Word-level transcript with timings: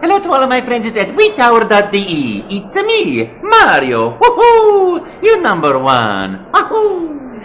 Hello 0.00 0.20
to 0.20 0.30
all 0.30 0.42
of 0.42 0.48
my 0.48 0.60
friends 0.60 0.86
it's 0.86 0.96
at 0.96 1.08
N-Tower.de. 1.08 2.44
It's 2.48 2.76
me, 2.76 3.26
Mario. 3.42 4.16
Woohoo! 4.18 5.22
You're 5.22 5.40
number 5.40 5.78
one. 5.78 6.46
Wahoo! 6.52 7.40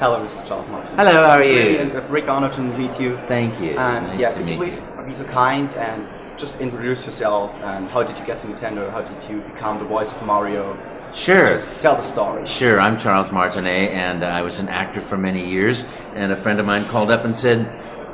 Hello, 0.00 0.18
Mr. 0.24 0.46
Charles 0.48 0.68
Martinet. 0.68 0.98
Hello, 0.98 1.12
how 1.12 1.38
are 1.38 1.40
It's 1.42 1.50
you? 1.50 1.56
really 1.56 1.90
a 1.96 2.00
great 2.08 2.28
honor 2.28 2.52
to 2.54 2.60
meet 2.60 2.98
you. 2.98 3.16
Thank 3.28 3.60
you. 3.60 3.78
And 3.78 4.06
nice 4.08 4.20
yeah, 4.20 4.32
could 4.34 4.48
you 4.48 4.56
please 4.56 4.80
be 5.06 5.14
so 5.14 5.24
kind 5.24 5.70
and 5.74 6.08
just 6.38 6.60
introduce 6.60 7.06
yourself 7.06 7.54
and 7.62 7.86
how 7.86 8.02
did 8.02 8.18
you 8.18 8.26
get 8.26 8.40
to 8.40 8.48
Nintendo? 8.48 8.90
How 8.90 9.02
did 9.02 9.30
you 9.30 9.40
become 9.42 9.78
the 9.78 9.84
voice 9.86 10.12
of 10.12 10.22
Mario? 10.26 10.76
Sure. 11.14 11.46
Just 11.46 11.70
tell 11.80 11.94
the 11.96 12.02
story. 12.02 12.46
Sure, 12.46 12.78
I'm 12.80 13.00
Charles 13.00 13.32
Martinet, 13.32 13.90
and 13.92 14.22
I 14.22 14.42
was 14.42 14.58
an 14.58 14.68
actor 14.68 15.00
for 15.00 15.16
many 15.16 15.48
years. 15.48 15.86
And 16.14 16.30
a 16.30 16.36
friend 16.42 16.60
of 16.60 16.66
mine 16.66 16.84
called 16.86 17.10
up 17.10 17.24
and 17.24 17.34
said, 17.34 17.64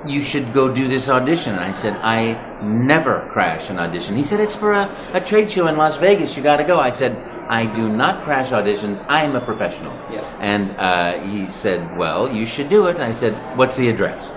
"You 0.06 0.22
should 0.22 0.52
go 0.52 0.72
do 0.72 0.88
this 0.88 1.08
audition." 1.08 1.54
And 1.54 1.64
I 1.64 1.72
said, 1.72 1.96
"I 2.02 2.60
never 2.62 3.28
crash 3.32 3.70
an 3.70 3.78
audition." 3.78 4.16
He 4.16 4.22
said, 4.22 4.40
"It's 4.40 4.56
for 4.56 4.72
a, 4.72 5.10
a 5.14 5.20
trade 5.20 5.50
show 5.50 5.66
in 5.66 5.76
Las 5.76 5.96
Vegas. 5.96 6.36
You 6.36 6.42
got 6.42 6.56
to 6.58 6.64
go." 6.64 6.80
I 6.80 6.90
said, 6.90 7.16
"I 7.48 7.66
do 7.66 7.88
not 7.88 8.24
crash 8.24 8.50
auditions. 8.50 9.04
I 9.08 9.24
am 9.24 9.36
a 9.36 9.40
professional." 9.40 9.92
Yeah. 10.10 10.20
And 10.40 10.76
uh, 10.78 11.20
he 11.28 11.46
said, 11.46 11.96
"Well, 11.96 12.32
you 12.32 12.46
should 12.46 12.68
do 12.68 12.86
it." 12.86 12.96
And 12.96 13.04
I 13.04 13.12
said, 13.12 13.34
"What's 13.56 13.76
the 13.76 13.88
address?" 13.88 14.30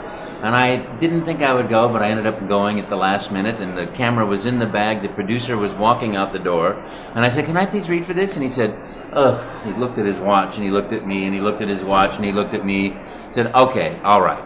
And 0.44 0.56
I 0.56 0.78
didn't 1.00 1.26
think 1.26 1.42
I 1.42 1.54
would 1.54 1.70
go, 1.70 1.88
but 1.90 2.04
I 2.04 2.10
ended 2.10 2.28
up 2.28 2.48
going 2.48 2.80
at 2.80 2.90
the 2.90 2.98
last 2.98 3.32
minute, 3.32 3.60
and 3.62 3.76
the 3.76 3.88
camera 3.88 4.26
was 4.26 4.46
in 4.46 4.60
the 4.60 4.68
bag. 4.68 5.02
The 5.02 5.10
producer 5.10 5.58
was 5.58 5.74
walking 5.74 6.16
out 6.16 6.34
the 6.34 6.40
door, 6.40 6.74
and 7.16 7.26
I 7.26 7.30
said, 7.30 7.46
"Can 7.46 7.58
I 7.58 7.66
please 7.66 7.90
read 7.90 8.06
for 8.06 8.14
this?" 8.14 8.36
And 8.36 8.44
he 8.44 8.50
said, 8.50 8.78
"Ugh." 9.14 9.42
He 9.66 9.74
looked 9.74 9.98
at 9.98 10.06
his 10.06 10.20
watch, 10.20 10.56
and 10.56 10.64
he 10.64 10.70
looked 10.70 10.94
at 10.94 11.08
me, 11.08 11.26
and 11.26 11.34
he 11.34 11.42
looked 11.42 11.62
at 11.62 11.70
his 11.70 11.84
watch, 11.84 12.16
and 12.18 12.26
he 12.26 12.32
looked 12.32 12.54
at 12.54 12.66
me. 12.66 12.96
Said, 13.32 13.56
"Okay, 13.56 14.00
all 14.04 14.22
right. 14.22 14.44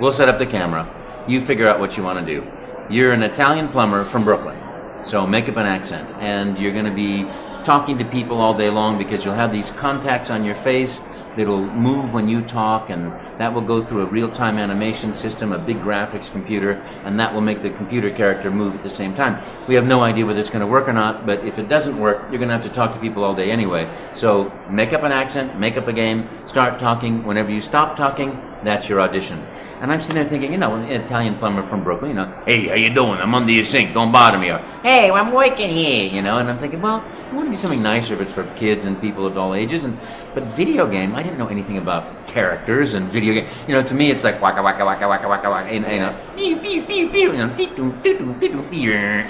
We'll 0.00 0.12
set 0.12 0.28
up 0.28 0.38
the 0.38 0.46
camera. 0.46 0.88
You 1.28 1.40
figure 1.40 1.68
out 1.68 1.78
what 1.78 1.96
you 1.96 2.02
want 2.02 2.18
to 2.18 2.24
do. 2.24 2.50
You're 2.90 3.12
an 3.12 3.22
Italian 3.22 3.68
plumber 3.68 4.04
from 4.04 4.24
Brooklyn, 4.24 4.56
so 5.04 5.26
make 5.26 5.48
up 5.48 5.56
an 5.56 5.66
accent, 5.66 6.08
and 6.18 6.58
you're 6.58 6.72
going 6.72 6.86
to 6.86 6.90
be 6.90 7.24
talking 7.64 7.98
to 7.98 8.04
people 8.04 8.38
all 8.38 8.54
day 8.54 8.70
long 8.70 8.98
because 8.98 9.24
you'll 9.24 9.34
have 9.34 9.52
these 9.52 9.70
contacts 9.70 10.30
on 10.30 10.44
your 10.44 10.56
face." 10.56 11.00
It'll 11.36 11.64
move 11.64 12.12
when 12.12 12.28
you 12.28 12.42
talk, 12.42 12.90
and 12.90 13.12
that 13.38 13.54
will 13.54 13.62
go 13.62 13.82
through 13.82 14.02
a 14.02 14.06
real 14.06 14.30
time 14.30 14.58
animation 14.58 15.14
system, 15.14 15.52
a 15.52 15.58
big 15.58 15.78
graphics 15.78 16.30
computer, 16.30 16.72
and 17.04 17.18
that 17.18 17.32
will 17.32 17.40
make 17.40 17.62
the 17.62 17.70
computer 17.70 18.10
character 18.10 18.50
move 18.50 18.74
at 18.74 18.82
the 18.82 18.90
same 18.90 19.14
time. 19.14 19.42
We 19.66 19.74
have 19.76 19.86
no 19.86 20.02
idea 20.02 20.26
whether 20.26 20.40
it's 20.40 20.50
going 20.50 20.60
to 20.60 20.66
work 20.66 20.88
or 20.88 20.92
not, 20.92 21.24
but 21.24 21.44
if 21.44 21.58
it 21.58 21.68
doesn't 21.68 21.98
work, 21.98 22.22
you're 22.30 22.38
going 22.38 22.48
to 22.48 22.56
have 22.56 22.64
to 22.64 22.72
talk 22.72 22.92
to 22.94 23.00
people 23.00 23.24
all 23.24 23.34
day 23.34 23.50
anyway. 23.50 23.88
So 24.14 24.52
make 24.68 24.92
up 24.92 25.02
an 25.02 25.12
accent, 25.12 25.58
make 25.58 25.76
up 25.76 25.88
a 25.88 25.92
game, 25.92 26.28
start 26.46 26.78
talking. 26.78 27.24
Whenever 27.24 27.50
you 27.50 27.62
stop 27.62 27.96
talking, 27.96 28.38
that's 28.62 28.88
your 28.88 29.00
audition. 29.00 29.44
And 29.80 29.90
I'm 29.90 30.00
sitting 30.00 30.22
there 30.22 30.28
thinking, 30.28 30.52
you 30.52 30.58
know, 30.58 30.76
an 30.76 30.84
Italian 30.90 31.36
plumber 31.38 31.68
from 31.68 31.82
Brooklyn, 31.82 32.12
you 32.12 32.16
know, 32.16 32.42
hey, 32.46 32.68
how 32.68 32.74
you 32.74 32.94
doing? 32.94 33.18
I'm 33.18 33.34
under 33.34 33.50
your 33.50 33.64
sink. 33.64 33.94
Don't 33.94 34.12
bother 34.12 34.38
me. 34.38 34.50
Or, 34.50 34.58
hey, 34.82 35.10
I'm 35.10 35.32
working 35.32 35.70
here, 35.70 36.08
you 36.08 36.22
know. 36.22 36.38
And 36.38 36.48
I'm 36.48 36.60
thinking, 36.60 36.80
well, 36.80 37.04
I 37.32 37.34
want 37.34 37.46
to 37.46 37.52
do 37.52 37.56
something 37.56 37.82
nicer 37.82 38.12
if 38.12 38.20
it's 38.20 38.34
for 38.34 38.44
kids 38.56 38.84
and 38.84 39.00
people 39.00 39.24
of 39.26 39.38
all 39.38 39.54
ages. 39.54 39.86
And 39.86 39.98
but 40.34 40.42
video 40.54 40.86
game, 40.86 41.14
I 41.14 41.22
didn't 41.22 41.38
know 41.38 41.46
anything 41.48 41.78
about 41.78 42.28
characters 42.28 42.92
and 42.92 43.10
video 43.10 43.32
game. 43.32 43.48
You 43.66 43.72
know, 43.72 43.82
to 43.82 43.94
me, 43.94 44.10
it's 44.10 44.22
like 44.22 44.42
waka 44.42 44.62
waka 44.62 44.84
waka 44.84 45.08
waka 45.08 45.26
waka 45.26 45.48
waka. 45.48 45.70
And, 45.70 45.86
you 45.86 45.98
know, 45.98 46.14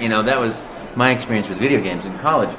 you 0.00 0.08
know, 0.08 0.22
that 0.24 0.40
was 0.40 0.60
my 0.96 1.12
experience 1.12 1.48
with 1.48 1.58
video 1.58 1.80
games 1.80 2.04
in 2.04 2.18
college. 2.18 2.50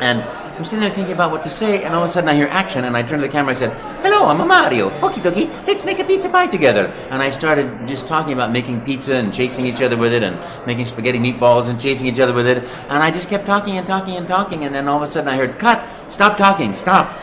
And 0.00 0.22
I'm 0.22 0.64
sitting 0.64 0.80
there 0.80 0.90
thinking 0.90 1.14
about 1.14 1.30
what 1.30 1.42
to 1.44 1.50
say, 1.50 1.84
and 1.84 1.94
all 1.94 2.04
of 2.04 2.10
a 2.10 2.12
sudden 2.12 2.28
I 2.28 2.34
hear 2.34 2.48
action, 2.48 2.84
and 2.84 2.96
I 2.96 3.02
turn 3.02 3.20
to 3.20 3.26
the 3.26 3.32
camera 3.32 3.54
and 3.54 3.56
I 3.56 3.60
said, 3.60 4.02
Hello, 4.02 4.26
I'm 4.26 4.40
a 4.40 4.44
Mario. 4.46 4.90
Okie 5.00 5.22
dokie, 5.22 5.66
let's 5.66 5.84
make 5.84 5.98
a 5.98 6.04
pizza 6.04 6.28
pie 6.28 6.46
together. 6.46 6.86
And 7.10 7.22
I 7.22 7.30
started 7.30 7.88
just 7.88 8.08
talking 8.08 8.32
about 8.32 8.52
making 8.52 8.82
pizza 8.82 9.16
and 9.16 9.34
chasing 9.34 9.66
each 9.66 9.82
other 9.82 9.96
with 9.96 10.12
it, 10.12 10.22
and 10.22 10.38
making 10.66 10.86
spaghetti 10.86 11.18
meatballs 11.18 11.68
and 11.68 11.80
chasing 11.80 12.06
each 12.06 12.20
other 12.20 12.32
with 12.32 12.46
it. 12.46 12.64
And 12.88 13.02
I 13.02 13.10
just 13.10 13.28
kept 13.28 13.46
talking 13.46 13.78
and 13.78 13.86
talking 13.86 14.16
and 14.16 14.28
talking, 14.28 14.64
and 14.64 14.74
then 14.74 14.88
all 14.88 14.96
of 14.96 15.02
a 15.02 15.08
sudden 15.08 15.28
I 15.28 15.36
heard, 15.36 15.58
Cut! 15.58 16.12
Stop 16.12 16.36
talking, 16.36 16.74
stop! 16.74 17.18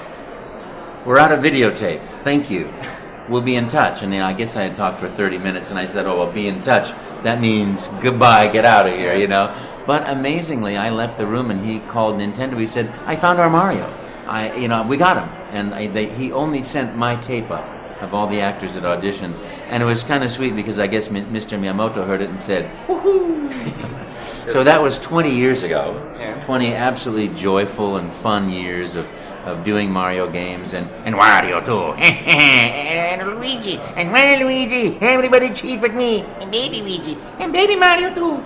We're 1.06 1.20
out 1.20 1.32
of 1.32 1.42
videotape. 1.42 2.24
Thank 2.24 2.50
you. 2.50 2.74
We'll 3.30 3.42
be 3.42 3.56
in 3.56 3.70
touch. 3.70 4.02
And 4.02 4.14
you 4.14 4.20
know, 4.20 4.26
I 4.26 4.34
guess 4.34 4.56
I 4.56 4.64
had 4.64 4.78
talked 4.78 5.00
for 5.00 5.10
30 5.10 5.38
minutes, 5.38 5.70
and 5.70 5.80
I 5.80 5.86
said, 5.86 6.06
Oh, 6.06 6.22
I'll 6.22 6.32
be 6.32 6.48
in 6.48 6.62
touch. 6.62 6.90
That 7.24 7.40
means 7.40 7.88
goodbye, 8.02 8.50
get 8.50 8.66
out 8.66 8.86
of 8.86 8.94
here, 8.94 9.16
you 9.16 9.28
know? 9.28 9.56
But 9.86 10.10
amazingly, 10.10 10.78
I 10.78 10.90
left 10.90 11.18
the 11.18 11.26
room 11.26 11.52
and 11.52 11.66
he 11.66 11.80
called 11.80 12.16
Nintendo. 12.16 12.60
He 12.60 12.68
said, 12.68 12.88
I 13.06 13.16
found 13.16 13.40
our 13.40 13.50
Mario. 13.50 13.86
I, 14.28 14.56
you 14.56 14.68
know, 14.68 14.86
we 14.86 14.98
got 14.98 15.18
him. 15.18 15.30
And 15.52 15.74
I, 15.74 15.88
they, 15.88 16.14
he 16.14 16.32
only 16.32 16.64
sent 16.64 16.96
my 16.96 17.16
tape 17.18 17.52
up 17.52 17.68
of 18.02 18.14
all 18.14 18.28
the 18.28 18.42
actors 18.42 18.76
that 18.76 18.84
auditioned. 18.84 19.36
And 19.68 19.84
it 19.84 19.86
was 19.86 20.04
kind 20.04 20.24
of 20.24 20.32
sweet 20.32 20.56
because 20.56 20.80
I 20.80 20.88
guess 20.88 21.08
Mr. 21.10 21.60
Miyamoto 21.60 22.06
heard 22.06 22.22
it 22.22 22.30
and 22.30 22.42
said, 22.42 22.70
woohoo! 22.88 24.50
so 24.50 24.64
that 24.64 24.82
was 24.82 25.00
20 25.00 25.34
years 25.34 25.64
ago. 25.64 26.14
Yeah. 26.18 26.44
20 26.46 26.74
absolutely 26.74 27.36
joyful 27.38 27.98
and 27.98 28.16
fun 28.16 28.50
years 28.50 28.96
of, 28.96 29.06
of 29.46 29.64
doing 29.64 29.92
Mario 29.92 30.30
games 30.32 30.74
and, 30.74 30.90
and 31.06 31.16
Wario 31.16 31.66
too. 31.66 31.94
and 32.02 33.28
Luigi. 33.40 33.78
And 33.78 34.12
Mario 34.12 34.48
Luigi. 34.48 34.98
Everybody 35.02 35.54
cheat 35.54 35.82
with 35.82 35.94
me. 35.94 36.22
And 36.22 36.52
baby 36.52 36.82
Luigi. 36.82 37.18
And 37.40 37.52
baby 37.52 37.76
Mario 37.76 38.14
too. 38.14 38.44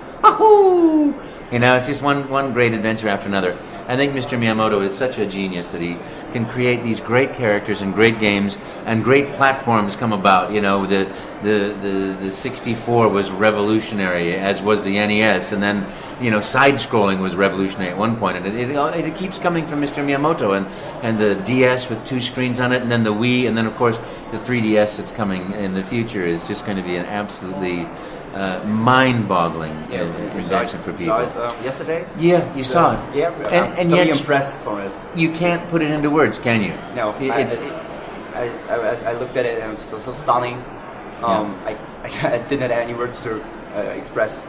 You 1.49 1.59
know, 1.59 1.77
it's 1.77 1.87
just 1.87 2.01
one, 2.01 2.27
one 2.29 2.51
great 2.51 2.73
adventure 2.73 3.07
after 3.07 3.27
another. 3.29 3.53
I 3.87 3.95
think 3.95 4.13
Mr. 4.13 4.37
Miyamoto 4.37 4.83
is 4.83 4.93
such 4.93 5.17
a 5.17 5.25
genius 5.25 5.71
that 5.71 5.81
he 5.81 5.97
can 6.33 6.45
create 6.45 6.83
these 6.83 6.99
great 6.99 7.35
characters 7.35 7.81
and 7.81 7.93
great 7.93 8.19
games 8.19 8.57
and 8.85 9.03
great 9.03 9.35
platforms 9.37 9.95
come 9.95 10.11
about. 10.11 10.51
You 10.51 10.59
know, 10.59 10.85
the, 10.85 11.05
the, 11.43 11.75
the, 11.81 12.17
the 12.25 12.31
64 12.31 13.09
was 13.09 13.29
revolutionary, 13.31 14.35
as 14.35 14.61
was 14.61 14.83
the 14.83 14.93
NES, 14.93 15.51
and 15.51 15.61
then, 15.61 15.85
you 16.21 16.31
know, 16.31 16.41
side 16.41 16.75
scrolling 16.75 17.19
was 17.21 17.35
revolutionary 17.35 17.91
at 17.91 17.97
one 17.97 18.17
point, 18.17 18.37
and 18.37 18.47
it, 18.47 18.69
it, 18.71 19.05
it 19.05 19.15
keeps 19.15 19.37
coming 19.39 19.65
from 19.67 19.81
Mr. 19.81 20.03
Miyamoto, 20.05 20.57
and, 20.57 20.65
and 21.03 21.19
the 21.19 21.35
DS 21.45 21.89
with 21.89 22.03
two 22.05 22.21
screens 22.21 22.59
on 22.59 22.71
it, 22.73 22.81
and 22.81 22.91
then 22.91 23.03
the 23.03 23.13
Wii, 23.13 23.47
and 23.47 23.57
then, 23.57 23.65
of 23.67 23.75
course, 23.75 23.97
the 24.31 24.37
3DS 24.39 24.97
that's 24.97 25.11
coming 25.11 25.53
in 25.53 25.73
the 25.73 25.83
future 25.83 26.25
is 26.25 26.47
just 26.47 26.65
going 26.65 26.77
to 26.77 26.83
be 26.83 26.95
an 26.97 27.05
absolutely 27.05 27.87
uh, 28.33 28.63
mind 28.65 29.27
boggling 29.27 29.73
Yeah, 29.91 30.01
invention 30.35 30.81
for 30.83 30.91
Saw 30.91 30.97
people. 30.97 31.19
it 31.21 31.35
uh, 31.37 31.55
yesterday. 31.63 32.05
Yeah, 32.19 32.53
you 32.55 32.63
saw 32.63 32.93
it. 32.93 33.15
Yeah, 33.15 33.31
and, 33.33 33.45
I'm 33.47 33.71
and 33.79 33.89
totally 33.89 34.09
yet 34.09 34.19
impressed 34.19 34.59
from 34.61 34.79
it. 34.81 34.91
you 35.17 35.31
can't 35.31 35.69
put 35.71 35.81
it 35.81 35.91
into 35.91 36.09
words, 36.09 36.37
can 36.39 36.61
you? 36.61 36.73
No, 36.95 37.11
It- 37.19 37.31
I, 37.31 37.41
it's, 37.41 37.57
it's, 37.57 37.73
I, 38.35 38.49
I, 38.69 39.11
I 39.11 39.13
looked 39.19 39.35
at 39.37 39.45
it 39.45 39.61
and 39.61 39.73
it's 39.73 39.83
so, 39.85 39.97
so 39.99 40.11
stunning. 40.11 40.63
Um, 41.23 41.55
I, 41.65 41.77
I 42.03 42.37
didn't 42.47 42.69
have 42.69 42.71
any 42.71 42.93
words 42.93 43.21
to 43.23 43.41
uh, 43.75 43.81
express 43.91 44.45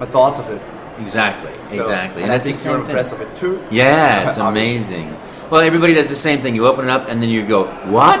my 0.00 0.06
thoughts 0.06 0.38
of 0.38 0.48
it. 0.50 0.60
exactly, 1.00 1.50
So- 1.74 1.80
exactly, 1.82 2.22
And, 2.22 2.30
I 2.32 2.38
that's 2.38 2.46
the 2.46 2.52
think 2.52 2.64
you're 2.64 2.80
impressed 2.84 3.12
thing. 3.12 3.22
of 3.22 3.28
it 3.32 3.36
too. 3.36 3.64
Yeah, 3.70 4.28
it's 4.28 4.36
amazing. 4.52 5.16
Well, 5.50 5.60
everybody 5.60 5.94
does 5.94 6.08
the 6.10 6.16
same 6.16 6.42
thing. 6.42 6.54
You 6.54 6.66
open 6.66 6.86
it 6.86 6.90
up 6.90 7.08
and 7.08 7.22
then 7.22 7.30
you 7.30 7.46
go, 7.46 7.66
"What? 7.90 8.18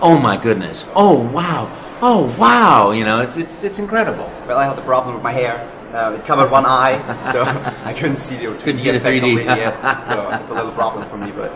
Oh 0.00 0.18
my 0.18 0.36
goodness! 0.36 0.84
Oh 0.96 1.20
wow! 1.30 1.70
Oh 2.02 2.34
wow!" 2.36 2.90
You 2.90 3.04
know, 3.04 3.20
it's 3.20 3.36
it's 3.36 3.62
it's 3.62 3.78
incredible. 3.78 4.28
Well, 4.48 4.58
I 4.58 4.66
had 4.66 4.76
the 4.76 4.82
problem 4.82 5.14
with 5.14 5.22
my 5.22 5.32
hair. 5.32 5.70
Uh, 5.94 6.16
it 6.18 6.26
covered 6.26 6.50
one 6.50 6.66
eye, 6.66 6.98
so 7.12 7.42
I 7.84 7.92
couldn't 7.94 8.16
see 8.16 8.34
the 8.34 8.46
3D 8.46 8.60
Couldn't 8.64 8.80
see 8.80 8.90
the 8.90 8.98
3D. 8.98 9.20
completely 9.20 9.44
yet. 9.44 9.80
So 10.08 10.28
it's 10.32 10.50
a 10.50 10.54
little 10.54 10.72
problem 10.72 11.08
for 11.08 11.16
me, 11.16 11.30
but 11.30 11.52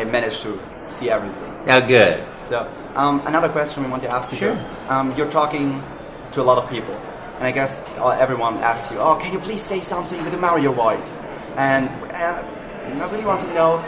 I 0.00 0.04
managed 0.04 0.40
to 0.44 0.58
see 0.86 1.10
everything. 1.10 1.52
Yeah, 1.66 1.86
good. 1.86 2.24
So 2.44 2.70
um, 2.94 3.26
another 3.26 3.48
question 3.48 3.84
we 3.84 3.90
want 3.90 4.02
to 4.02 4.10
ask 4.10 4.32
you. 4.32 4.38
Sure. 4.38 4.66
Um, 4.88 5.16
you're 5.16 5.30
talking 5.30 5.82
to 6.32 6.42
a 6.42 6.44
lot 6.44 6.62
of 6.62 6.68
people, 6.70 6.94
and 7.36 7.44
I 7.44 7.52
guess 7.52 7.88
uh, 7.98 8.10
everyone 8.10 8.58
asks 8.58 8.90
you, 8.92 8.98
"Oh, 8.98 9.16
can 9.16 9.32
you 9.32 9.38
please 9.38 9.62
say 9.62 9.80
something 9.80 10.22
with 10.22 10.32
the 10.32 10.38
Mario 10.38 10.72
voice?" 10.72 11.16
And 11.56 11.88
uh, 12.12 12.42
I 12.84 13.10
really 13.10 13.24
want 13.24 13.40
to 13.42 13.54
know. 13.54 13.84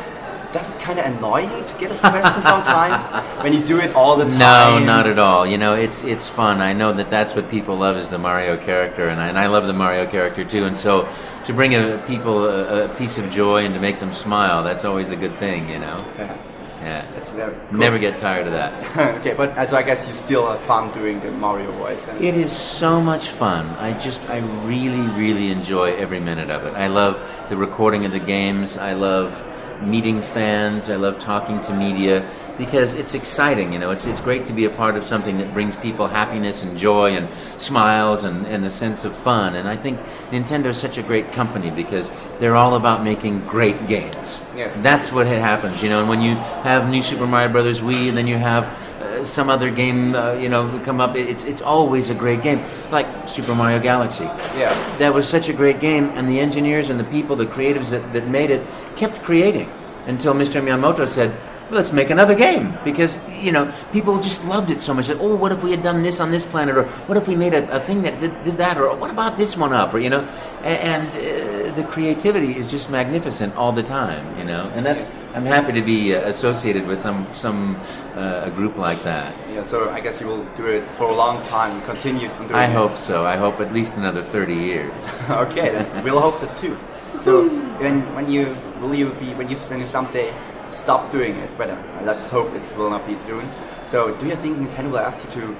Does 0.52 0.70
it 0.70 0.78
kind 0.78 1.00
of 1.00 1.06
annoy 1.06 1.40
you 1.40 1.64
to 1.66 1.78
get 1.80 1.88
this 1.88 1.98
question 1.98 2.40
sometimes 2.54 3.10
when 3.42 3.52
you 3.52 3.60
do 3.64 3.80
it 3.80 3.92
all 3.96 4.16
the 4.16 4.30
time? 4.30 4.38
No, 4.38 4.78
not 4.78 5.08
at 5.08 5.18
all. 5.18 5.44
You 5.44 5.58
know, 5.58 5.74
it's 5.74 6.04
it's 6.04 6.28
fun. 6.28 6.60
I 6.60 6.72
know 6.72 6.92
that 6.92 7.10
that's 7.10 7.34
what 7.34 7.50
people 7.50 7.76
love 7.76 7.96
is 7.96 8.08
the 8.08 8.18
Mario 8.18 8.56
character, 8.56 9.08
and 9.08 9.20
I, 9.20 9.26
and 9.26 9.36
I 9.36 9.48
love 9.48 9.66
the 9.66 9.72
Mario 9.72 10.08
character 10.08 10.44
too. 10.44 10.64
And 10.64 10.78
so, 10.78 11.08
to 11.46 11.52
bring 11.52 11.74
a, 11.74 11.98
people 12.06 12.44
a, 12.44 12.84
a 12.84 12.88
piece 12.94 13.18
of 13.18 13.32
joy 13.32 13.64
and 13.64 13.74
to 13.74 13.80
make 13.80 13.98
them 13.98 14.14
smile, 14.14 14.62
that's 14.62 14.84
always 14.84 15.10
a 15.10 15.16
good 15.16 15.34
thing. 15.38 15.68
You 15.68 15.80
know. 15.80 16.04
Yeah, 16.16 16.36
Yeah. 16.84 17.10
it's 17.16 17.32
very 17.32 17.54
cool. 17.70 17.78
Never 17.78 17.98
get 17.98 18.20
tired 18.20 18.46
of 18.46 18.52
that. 18.52 19.16
okay, 19.20 19.32
but 19.34 19.50
uh, 19.56 19.66
so 19.66 19.76
I 19.76 19.82
guess 19.82 20.06
you 20.06 20.12
still 20.12 20.46
have 20.46 20.60
fun 20.60 20.92
doing 20.92 21.20
the 21.20 21.30
Mario 21.30 21.72
voice. 21.72 22.08
And 22.08 22.22
It 22.22 22.36
is 22.36 22.52
so 22.52 23.00
much 23.00 23.28
fun. 23.28 23.66
I 23.76 23.98
just, 23.98 24.28
I 24.28 24.38
really, 24.66 25.00
really 25.18 25.50
enjoy 25.50 25.94
every 25.94 26.20
minute 26.20 26.50
of 26.50 26.64
it. 26.66 26.74
I 26.74 26.88
love 26.88 27.18
the 27.48 27.56
recording 27.56 28.04
of 28.04 28.12
the 28.12 28.20
games. 28.20 28.76
I 28.76 28.92
love 28.92 29.32
meeting 29.82 30.22
fans. 30.22 30.88
I 30.88 30.96
love 30.96 31.18
talking 31.18 31.60
to 31.62 31.74
media 31.74 32.30
because 32.58 32.94
it's 32.94 33.14
exciting. 33.14 33.72
You 33.72 33.78
know, 33.78 33.90
it's 33.90 34.06
it's 34.06 34.20
great 34.20 34.46
to 34.46 34.52
be 34.52 34.64
a 34.64 34.70
part 34.70 34.96
of 34.96 35.04
something 35.04 35.38
that 35.38 35.52
brings 35.52 35.76
people 35.76 36.06
happiness 36.06 36.62
and 36.62 36.78
joy 36.78 37.10
and 37.12 37.28
smiles 37.60 38.24
and, 38.24 38.46
and 38.46 38.64
a 38.64 38.70
sense 38.70 39.04
of 39.04 39.14
fun. 39.14 39.56
And 39.56 39.68
I 39.68 39.76
think 39.76 39.98
Nintendo 40.30 40.66
is 40.66 40.78
such 40.78 40.98
a 40.98 41.02
great 41.02 41.32
company 41.32 41.70
because 41.70 42.10
they're 42.40 42.56
all 42.56 42.76
about 42.76 43.02
making 43.02 43.46
great 43.46 43.88
games. 43.88 44.40
Yeah. 44.56 44.80
That's 44.82 45.12
what 45.12 45.26
happens, 45.26 45.82
you 45.82 45.88
know. 45.88 46.00
And 46.00 46.08
when 46.08 46.20
you 46.20 46.34
have 46.62 46.88
New 46.88 47.02
Super 47.02 47.26
Mario 47.26 47.50
Brothers 47.50 47.80
Wii, 47.80 48.08
and 48.08 48.16
then 48.16 48.26
you 48.26 48.36
have 48.38 48.64
uh, 49.04 49.24
some 49.24 49.50
other 49.50 49.70
game, 49.70 50.14
uh, 50.14 50.32
you 50.32 50.48
know, 50.48 50.80
come 50.80 51.00
up. 51.00 51.16
It's 51.16 51.44
it's 51.44 51.62
always 51.62 52.10
a 52.10 52.14
great 52.14 52.42
game, 52.42 52.64
like 52.90 53.06
Super 53.28 53.54
Mario 53.54 53.80
Galaxy. 53.80 54.24
Yeah. 54.56 54.72
That 54.98 55.12
was 55.12 55.28
such 55.28 55.48
a 55.48 55.52
great 55.52 55.80
game, 55.80 56.10
and 56.16 56.28
the 56.28 56.40
engineers 56.40 56.90
and 56.90 56.98
the 56.98 57.04
people, 57.04 57.36
the 57.36 57.46
creatives 57.46 57.90
that, 57.90 58.12
that 58.12 58.28
made 58.28 58.50
it, 58.50 58.66
kept 58.96 59.22
creating 59.22 59.70
until 60.06 60.34
Mr. 60.34 60.62
Miyamoto 60.62 61.06
said, 61.06 61.38
let's 61.70 61.92
make 61.92 62.10
another 62.10 62.34
game 62.34 62.76
because 62.84 63.18
you 63.40 63.52
know 63.52 63.72
people 63.92 64.20
just 64.20 64.44
loved 64.44 64.70
it 64.70 64.80
so 64.80 64.94
much. 64.94 65.08
That, 65.08 65.18
oh, 65.20 65.36
what 65.36 65.52
if 65.52 65.62
we 65.62 65.70
had 65.70 65.82
done 65.82 66.02
this 66.02 66.20
on 66.20 66.30
this 66.30 66.44
planet, 66.44 66.76
or 66.76 66.84
what 67.06 67.18
if 67.18 67.26
we 67.28 67.34
made 67.34 67.54
a, 67.54 67.70
a 67.70 67.80
thing 67.80 68.02
that 68.02 68.20
did, 68.20 68.32
did, 68.44 68.56
that, 68.58 68.78
or 68.78 68.94
what 68.96 69.10
about 69.10 69.38
this 69.38 69.56
one 69.56 69.72
up, 69.72 69.94
or 69.94 69.98
you 69.98 70.10
know, 70.10 70.22
and, 70.62 71.08
and 71.08 71.08
uh, 71.10 71.74
the 71.74 71.84
creativity 71.84 72.56
is 72.56 72.70
just 72.70 72.90
magnificent 72.90 73.54
all 73.56 73.72
the 73.72 73.82
time, 73.82 74.38
you 74.38 74.44
know, 74.44 74.70
and 74.74 74.84
that's 74.84 75.08
I'm 75.34 75.44
happy 75.44 75.72
to 75.72 75.82
be 75.82 76.14
uh, 76.14 76.28
associated 76.28 76.86
with 76.86 77.02
some 77.02 77.26
some 77.34 77.76
uh, 78.14 78.42
a 78.44 78.50
group 78.50 78.76
like 78.76 79.02
that. 79.02 79.34
Yeah. 79.50 79.64
So 79.64 79.90
I 79.90 80.00
guess 80.00 80.20
you 80.20 80.26
will 80.26 80.44
do 80.56 80.66
it 80.66 80.84
for 80.96 81.04
a 81.04 81.14
long 81.14 81.42
time, 81.42 81.80
continue 81.82 82.28
to 82.28 82.48
do 82.48 82.54
I 82.54 82.64
it. 82.64 82.72
hope 82.72 82.98
so. 82.98 83.24
I 83.26 83.36
hope 83.36 83.60
at 83.60 83.72
least 83.72 83.94
another 83.94 84.22
thirty 84.22 84.54
years. 84.54 85.08
okay, 85.30 85.70
then 85.70 86.04
we'll 86.04 86.20
hope 86.20 86.40
that 86.40 86.56
too. 86.56 86.78
So 87.22 87.48
when 87.80 88.14
when 88.14 88.30
you 88.30 88.56
will 88.80 88.94
you 88.94 89.14
be 89.14 89.34
when 89.34 89.48
you 89.48 89.56
when 89.56 89.80
you 89.80 89.88
someday 89.88 90.32
stop 90.74 91.10
doing 91.12 91.36
it, 91.36 91.50
but 91.56 91.70
uh, 91.70 91.76
let's 92.04 92.28
hope 92.28 92.52
it 92.54 92.72
will 92.76 92.90
not 92.90 93.06
be 93.06 93.20
soon. 93.22 93.50
So 93.86 94.14
do 94.16 94.26
you 94.26 94.36
think 94.36 94.58
Nintendo 94.58 94.90
will 94.90 94.98
ask 94.98 95.24
you 95.24 95.30
to, 95.42 95.56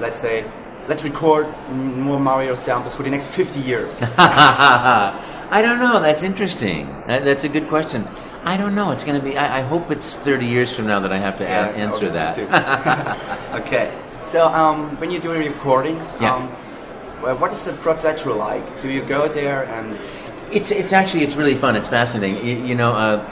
let's 0.00 0.18
say, 0.18 0.44
let's 0.88 1.02
record 1.04 1.46
more 1.70 2.18
Mario 2.20 2.54
samples 2.54 2.94
for 2.96 3.02
the 3.02 3.10
next 3.10 3.26
50 3.28 3.60
years? 3.60 4.02
I 4.18 5.60
don't 5.62 5.78
know. 5.78 6.00
That's 6.00 6.22
interesting. 6.22 6.86
That, 7.06 7.24
that's 7.24 7.44
a 7.44 7.48
good 7.48 7.68
question. 7.68 8.06
I 8.44 8.56
don't 8.56 8.74
know. 8.74 8.92
It's 8.92 9.04
going 9.04 9.18
to 9.18 9.24
be. 9.24 9.36
I, 9.36 9.58
I, 9.58 9.60
hope 9.62 9.90
it's 9.90 10.16
30 10.16 10.46
years 10.46 10.74
from 10.74 10.86
now 10.86 11.00
that 11.00 11.12
I 11.12 11.18
have 11.18 11.38
to 11.38 11.44
Yeah, 11.44 11.68
answer 11.68 12.08
I 12.10 12.32
hope 12.32 12.42
so 12.42 12.46
that. 12.46 13.52
okay. 13.66 13.98
So 14.22 14.46
um, 14.46 14.98
when 15.00 15.10
you're 15.10 15.20
doing 15.20 15.42
recordings, 15.52 16.14
Yeah. 16.20 16.34
um, 16.34 16.48
well, 17.22 17.36
what 17.38 17.52
is 17.52 17.64
the 17.64 17.72
procedure 17.72 18.32
like? 18.32 18.80
Do 18.80 18.88
you 18.88 19.02
go 19.02 19.28
there 19.28 19.64
and 19.64 19.96
It's 20.52 20.70
it's 20.70 20.92
actually 20.92 21.24
it's 21.24 21.34
really 21.36 21.56
fun. 21.56 21.76
It's 21.76 21.88
fascinating. 21.88 22.44
You, 22.46 22.56
you 22.68 22.74
know, 22.74 22.92
uh, 22.92 23.30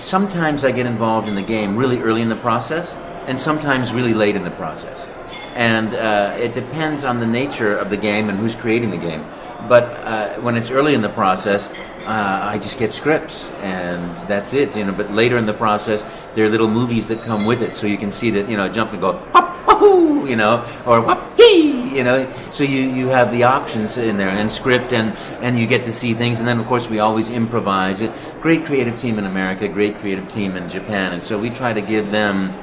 sometimes 0.00 0.64
I 0.64 0.72
get 0.72 0.86
involved 0.86 1.28
in 1.28 1.34
the 1.34 1.42
game 1.42 1.76
really 1.76 2.00
early 2.00 2.22
in 2.22 2.28
the 2.28 2.36
process, 2.36 2.94
and 3.26 3.38
sometimes 3.38 3.92
really 3.92 4.14
late 4.14 4.36
in 4.36 4.44
the 4.44 4.50
process. 4.50 5.06
And 5.54 5.94
uh, 5.94 6.36
it 6.38 6.54
depends 6.54 7.04
on 7.04 7.20
the 7.20 7.26
nature 7.26 7.76
of 7.76 7.90
the 7.90 7.96
game 7.96 8.30
and 8.30 8.38
who's 8.38 8.54
creating 8.54 8.90
the 8.90 8.96
game. 8.96 9.26
But 9.68 9.84
uh, 9.84 10.40
when 10.40 10.56
it's 10.56 10.70
early 10.70 10.94
in 10.94 11.02
the 11.02 11.10
process, 11.10 11.68
uh, 12.06 12.40
I 12.42 12.58
just 12.58 12.78
get 12.78 12.94
scripts, 12.94 13.50
and 13.60 14.18
that's 14.28 14.54
it. 14.54 14.74
You 14.76 14.84
know. 14.84 14.92
But 14.92 15.12
later 15.12 15.36
in 15.36 15.46
the 15.46 15.52
process, 15.52 16.04
there 16.34 16.44
are 16.44 16.48
little 16.48 16.70
movies 16.70 17.08
that 17.08 17.22
come 17.22 17.44
with 17.44 17.60
it, 17.60 17.74
so 17.74 17.86
you 17.86 17.98
can 17.98 18.12
see 18.12 18.30
that 18.30 18.48
you 18.48 18.56
know 18.56 18.68
jump 18.68 18.92
and 18.92 19.00
go 19.00 19.12
whoop, 19.12 19.47
wahoo, 19.78 20.28
you 20.28 20.36
know, 20.36 20.66
or 20.86 21.00
whoop 21.00 21.22
hee, 21.38 21.96
you 21.96 22.04
know. 22.04 22.32
So 22.50 22.64
you, 22.64 22.80
you 22.80 23.08
have 23.08 23.30
the 23.30 23.44
options 23.44 23.96
in 23.98 24.16
there 24.16 24.28
and 24.28 24.50
script 24.50 24.92
and 24.92 25.16
and 25.42 25.58
you 25.58 25.66
get 25.66 25.84
to 25.84 25.92
see 25.92 26.14
things. 26.14 26.38
And 26.40 26.48
then 26.48 26.60
of 26.60 26.66
course 26.66 26.88
we 26.88 26.98
always 26.98 27.30
improvise. 27.30 28.00
It 28.00 28.12
great 28.40 28.66
creative 28.66 28.98
team 29.00 29.18
in 29.18 29.26
America, 29.26 29.68
great 29.68 29.98
creative 29.98 30.30
team 30.30 30.56
in 30.56 30.68
Japan, 30.68 31.12
and 31.12 31.24
so 31.24 31.38
we 31.38 31.50
try 31.50 31.72
to 31.72 31.80
give 31.80 32.10
them. 32.10 32.54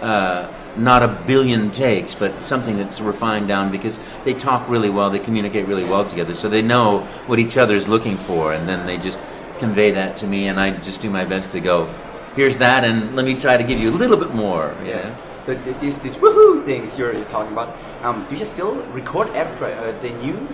Uh, 0.00 0.56
not 0.76 1.02
a 1.02 1.08
billion 1.26 1.70
takes, 1.72 2.14
but 2.14 2.40
something 2.40 2.76
that's 2.76 3.00
refined 3.00 3.48
down 3.48 3.72
because 3.72 3.98
they 4.24 4.32
talk 4.32 4.68
really 4.68 4.88
well, 4.88 5.10
they 5.10 5.18
communicate 5.18 5.66
really 5.66 5.82
well 5.82 6.04
together, 6.04 6.32
so 6.34 6.48
they 6.48 6.62
know 6.62 7.00
what 7.26 7.40
each 7.40 7.56
other's 7.56 7.88
looking 7.88 8.14
for, 8.14 8.52
and 8.52 8.68
then 8.68 8.86
they 8.86 8.96
just 8.96 9.18
convey 9.58 9.90
that 9.90 10.16
to 10.18 10.26
me, 10.26 10.48
and 10.48 10.60
I 10.60 10.70
just 10.70 11.02
do 11.02 11.10
my 11.10 11.24
best 11.24 11.52
to 11.52 11.60
go, 11.60 11.92
here's 12.36 12.58
that, 12.58 12.84
and 12.84 13.16
let 13.16 13.24
me 13.24 13.34
try 13.34 13.56
to 13.56 13.64
give 13.64 13.78
you 13.78 13.90
a 13.90 13.96
little 13.96 14.16
bit 14.16 14.34
more. 14.34 14.74
Yeah. 14.84 15.16
so 15.42 15.54
these 15.80 15.98
these 15.98 16.16
woohoo 16.16 16.64
things 16.64 16.98
you're, 16.98 17.24
talking 17.26 17.52
about? 17.52 17.76
Um, 18.04 18.26
do 18.30 18.36
you 18.36 18.44
still 18.44 18.74
record 18.92 19.28
every 19.34 19.72
uh, 19.72 19.92
the 20.00 20.10
new? 20.22 20.48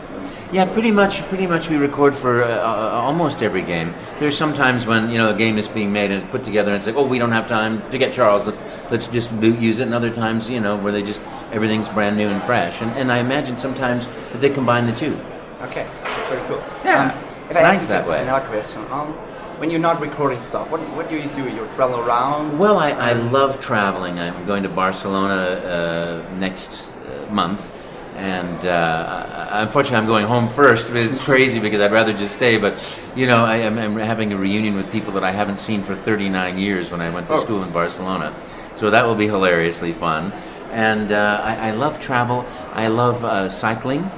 Yeah, 0.53 0.67
pretty 0.73 0.91
much. 0.91 1.23
Pretty 1.29 1.47
much, 1.47 1.69
we 1.69 1.77
record 1.77 2.19
for 2.19 2.43
uh, 2.43 2.49
uh, 2.49 3.01
almost 3.07 3.43
every 3.43 3.63
game. 3.63 3.95
There's 4.19 4.37
sometimes 4.37 4.87
when 4.87 5.11
you 5.11 5.19
know 5.19 5.35
a 5.35 5.37
game 5.37 5.59
is 5.59 5.69
being 5.69 5.93
made 5.93 6.11
and 6.11 6.29
put 6.31 6.45
together, 6.45 6.71
and 6.73 6.79
it's 6.79 6.87
like, 6.87 6.97
oh, 6.97 7.07
we 7.07 7.19
don't 7.19 7.33
have 7.33 7.49
time 7.49 7.83
to 7.93 7.99
get 7.99 8.15
Charles. 8.15 8.47
Let's 8.47 8.59
let's 8.91 9.07
just 9.07 9.31
use 9.69 9.81
it. 9.81 9.85
And 9.85 9.95
other 9.95 10.13
times, 10.15 10.51
you 10.51 10.61
know, 10.61 10.77
where 10.77 10.93
they 10.93 11.03
just 11.03 11.23
everything's 11.53 11.89
brand 11.89 12.17
new 12.17 12.29
and 12.29 12.43
fresh. 12.43 12.81
And, 12.83 12.91
and 12.93 13.13
I 13.13 13.19
imagine 13.19 13.57
sometimes 13.59 14.07
that 14.33 14.41
they 14.41 14.51
combine 14.51 14.87
the 14.87 14.97
two. 14.97 15.15
Okay, 15.63 15.87
that's 16.05 16.29
very 16.29 16.43
cool. 16.49 16.63
Yeah, 16.85 17.13
Um, 17.13 17.25
it's 17.49 17.51
if 17.51 17.57
I 17.57 17.61
ask 17.63 17.79
nice 17.79 17.87
that 17.89 18.07
way. 18.07 18.23
Another 18.23 18.47
question. 18.49 18.83
Um, 18.91 19.15
when 19.59 19.71
you're 19.71 19.81
not 19.81 20.01
recording 20.01 20.43
stuff, 20.43 20.71
what 20.71 20.81
what 20.97 21.09
do 21.09 21.17
you 21.17 21.29
do? 21.35 21.49
You 21.49 21.67
travel 21.75 22.01
around? 22.01 22.59
Well, 22.59 22.79
I, 22.79 22.91
I 22.91 23.13
love 23.13 23.61
traveling. 23.61 24.19
I'm 24.19 24.47
going 24.47 24.63
to 24.63 24.69
Barcelona 24.69 25.35
uh, 25.35 26.35
next 26.37 26.93
uh, 26.93 27.33
month. 27.33 27.73
And 28.17 28.67
uh, 28.67 29.49
unfortunately, 29.53 29.99
I'm 29.99 30.07
going 30.07 30.27
home 30.27 30.49
first. 30.49 30.89
But 30.89 30.97
it's 30.97 31.23
crazy 31.23 31.61
because 31.61 31.81
I'd 31.81 31.93
rather 31.93 32.13
just 32.13 32.35
stay. 32.35 32.57
But 32.59 32.75
you 33.15 33.27
know, 33.27 33.45
I, 33.45 33.59
am 33.59 33.79
I'm 33.79 33.97
having 33.99 34.33
a 34.33 34.37
reunion 34.37 34.75
with 34.75 34.91
people 34.91 35.13
that 35.15 35.25
I 35.25 35.33
haven't 35.33 35.61
seen 35.61 35.85
for 35.85 35.95
39 35.95 36.59
years 36.59 36.91
when 36.91 37.01
I 37.01 37.11
went 37.11 37.29
to 37.29 37.35
Oh. 37.35 37.41
school 37.41 37.63
in 37.63 37.73
Barcelona. 37.73 38.35
So 38.79 38.91
that 38.91 39.07
will 39.07 39.15
be 39.15 39.27
hilariously 39.27 39.93
fun. 39.93 40.33
And 40.73 41.13
uh, 41.13 41.41
I, 41.43 41.69
I 41.69 41.71
love 41.73 42.01
travel. 42.01 42.45
I 42.73 42.89
love 42.89 43.25
uh, 43.25 43.49
cycling, 43.49 44.11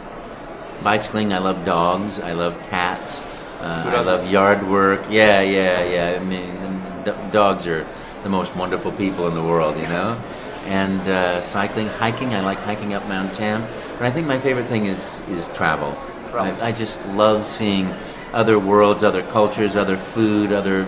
bicycling. 0.82 1.32
I 1.32 1.38
love 1.38 1.64
dogs. 1.64 2.18
I 2.20 2.32
love 2.32 2.58
cats. 2.70 3.20
Uh, 3.60 3.92
I 3.96 4.00
love 4.02 4.28
yard 4.28 4.68
work. 4.68 5.06
Yeah, 5.10 5.40
yeah, 5.40 5.84
yeah. 5.84 6.20
I 6.20 6.24
mean, 6.24 7.32
dogs 7.32 7.66
are 7.66 7.86
the 8.22 8.28
most 8.28 8.54
wonderful 8.54 8.92
people 8.92 9.26
in 9.26 9.34
the 9.34 9.42
world, 9.42 9.76
you 9.76 9.88
know. 9.88 10.22
And 10.66 11.08
uh, 11.08 11.40
cycling, 11.42 11.88
hiking. 11.88 12.34
I 12.34 12.40
like 12.40 12.58
hiking 12.58 12.94
up 12.94 13.06
Mount 13.08 13.34
Tam. 13.34 13.66
But 13.98 14.06
I 14.06 14.10
think 14.10 14.26
my 14.26 14.38
favorite 14.38 14.68
thing 14.68 14.86
is 14.86 15.20
is 15.28 15.48
travel. 15.48 15.96
I, 16.34 16.68
I 16.68 16.72
just 16.72 17.04
love 17.06 17.46
seeing 17.46 17.94
other 18.32 18.58
worlds, 18.58 19.02
other 19.02 19.22
cultures, 19.22 19.76
other 19.76 19.98
food, 19.98 20.52
other 20.52 20.86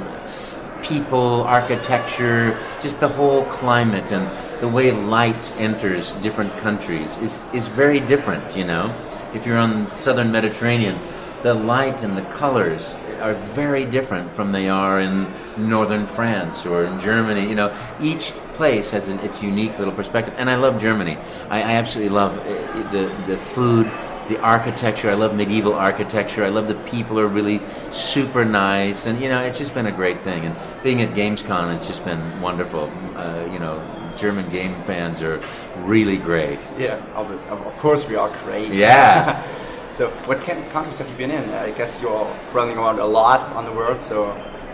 people, 0.82 1.42
architecture, 1.42 2.58
just 2.82 3.00
the 3.00 3.08
whole 3.08 3.44
climate 3.46 4.12
and 4.12 4.30
the 4.60 4.68
way 4.68 4.90
light 4.92 5.52
enters 5.56 6.12
different 6.14 6.52
countries 6.58 7.16
is, 7.18 7.44
is 7.52 7.66
very 7.66 8.00
different, 8.00 8.56
you 8.56 8.64
know. 8.64 8.94
If 9.34 9.46
you're 9.46 9.58
on 9.58 9.84
the 9.84 9.90
southern 9.90 10.32
Mediterranean, 10.32 10.98
the 11.42 11.54
light 11.54 12.02
and 12.02 12.16
the 12.16 12.22
colors 12.22 12.94
are 13.20 13.34
very 13.34 13.84
different 13.84 14.34
from 14.34 14.52
they 14.52 14.68
are 14.68 15.00
in 15.00 15.32
northern 15.56 16.06
France 16.06 16.66
or 16.66 16.84
in 16.84 17.00
Germany. 17.00 17.48
You 17.48 17.54
know, 17.54 17.96
each 18.00 18.32
place 18.56 18.90
has 18.90 19.08
an, 19.08 19.18
its 19.20 19.42
unique 19.42 19.78
little 19.78 19.94
perspective. 19.94 20.34
And 20.36 20.50
I 20.50 20.56
love 20.56 20.80
Germany. 20.80 21.16
I, 21.48 21.58
I 21.58 21.72
absolutely 21.72 22.14
love 22.14 22.38
uh, 22.38 22.92
the, 22.92 23.24
the 23.26 23.38
food, 23.38 23.86
the 24.28 24.38
architecture. 24.40 25.10
I 25.10 25.14
love 25.14 25.34
medieval 25.34 25.74
architecture. 25.74 26.44
I 26.44 26.48
love 26.48 26.68
the 26.68 26.74
people 26.90 27.18
are 27.18 27.26
really 27.26 27.60
super 27.90 28.44
nice, 28.44 29.06
and 29.06 29.20
you 29.20 29.28
know, 29.28 29.42
it's 29.42 29.58
just 29.58 29.74
been 29.74 29.86
a 29.86 29.92
great 29.92 30.22
thing. 30.24 30.44
And 30.44 30.56
being 30.82 31.02
at 31.02 31.14
Gamescom, 31.14 31.74
it's 31.74 31.86
just 31.86 32.04
been 32.04 32.40
wonderful. 32.40 32.84
Uh, 33.16 33.48
you 33.52 33.58
know, 33.58 34.14
German 34.18 34.48
game 34.50 34.74
fans 34.84 35.22
are 35.22 35.40
really 35.78 36.18
great. 36.18 36.60
Yeah, 36.78 37.04
of 37.16 37.76
course 37.78 38.06
we 38.08 38.16
are 38.16 38.30
great. 38.44 38.72
Yeah. 38.72 39.42
so, 39.94 40.10
what 40.26 40.40
kind 40.42 40.64
of 40.64 40.70
countries 40.72 40.98
have 40.98 41.08
you 41.08 41.16
been 41.16 41.30
in? 41.30 41.50
I 41.50 41.70
guess 41.72 42.00
you're 42.00 42.36
running 42.52 42.78
around 42.78 42.98
a 42.98 43.06
lot 43.06 43.40
on 43.54 43.64
the 43.64 43.72
world. 43.72 44.02
So, 44.02 44.32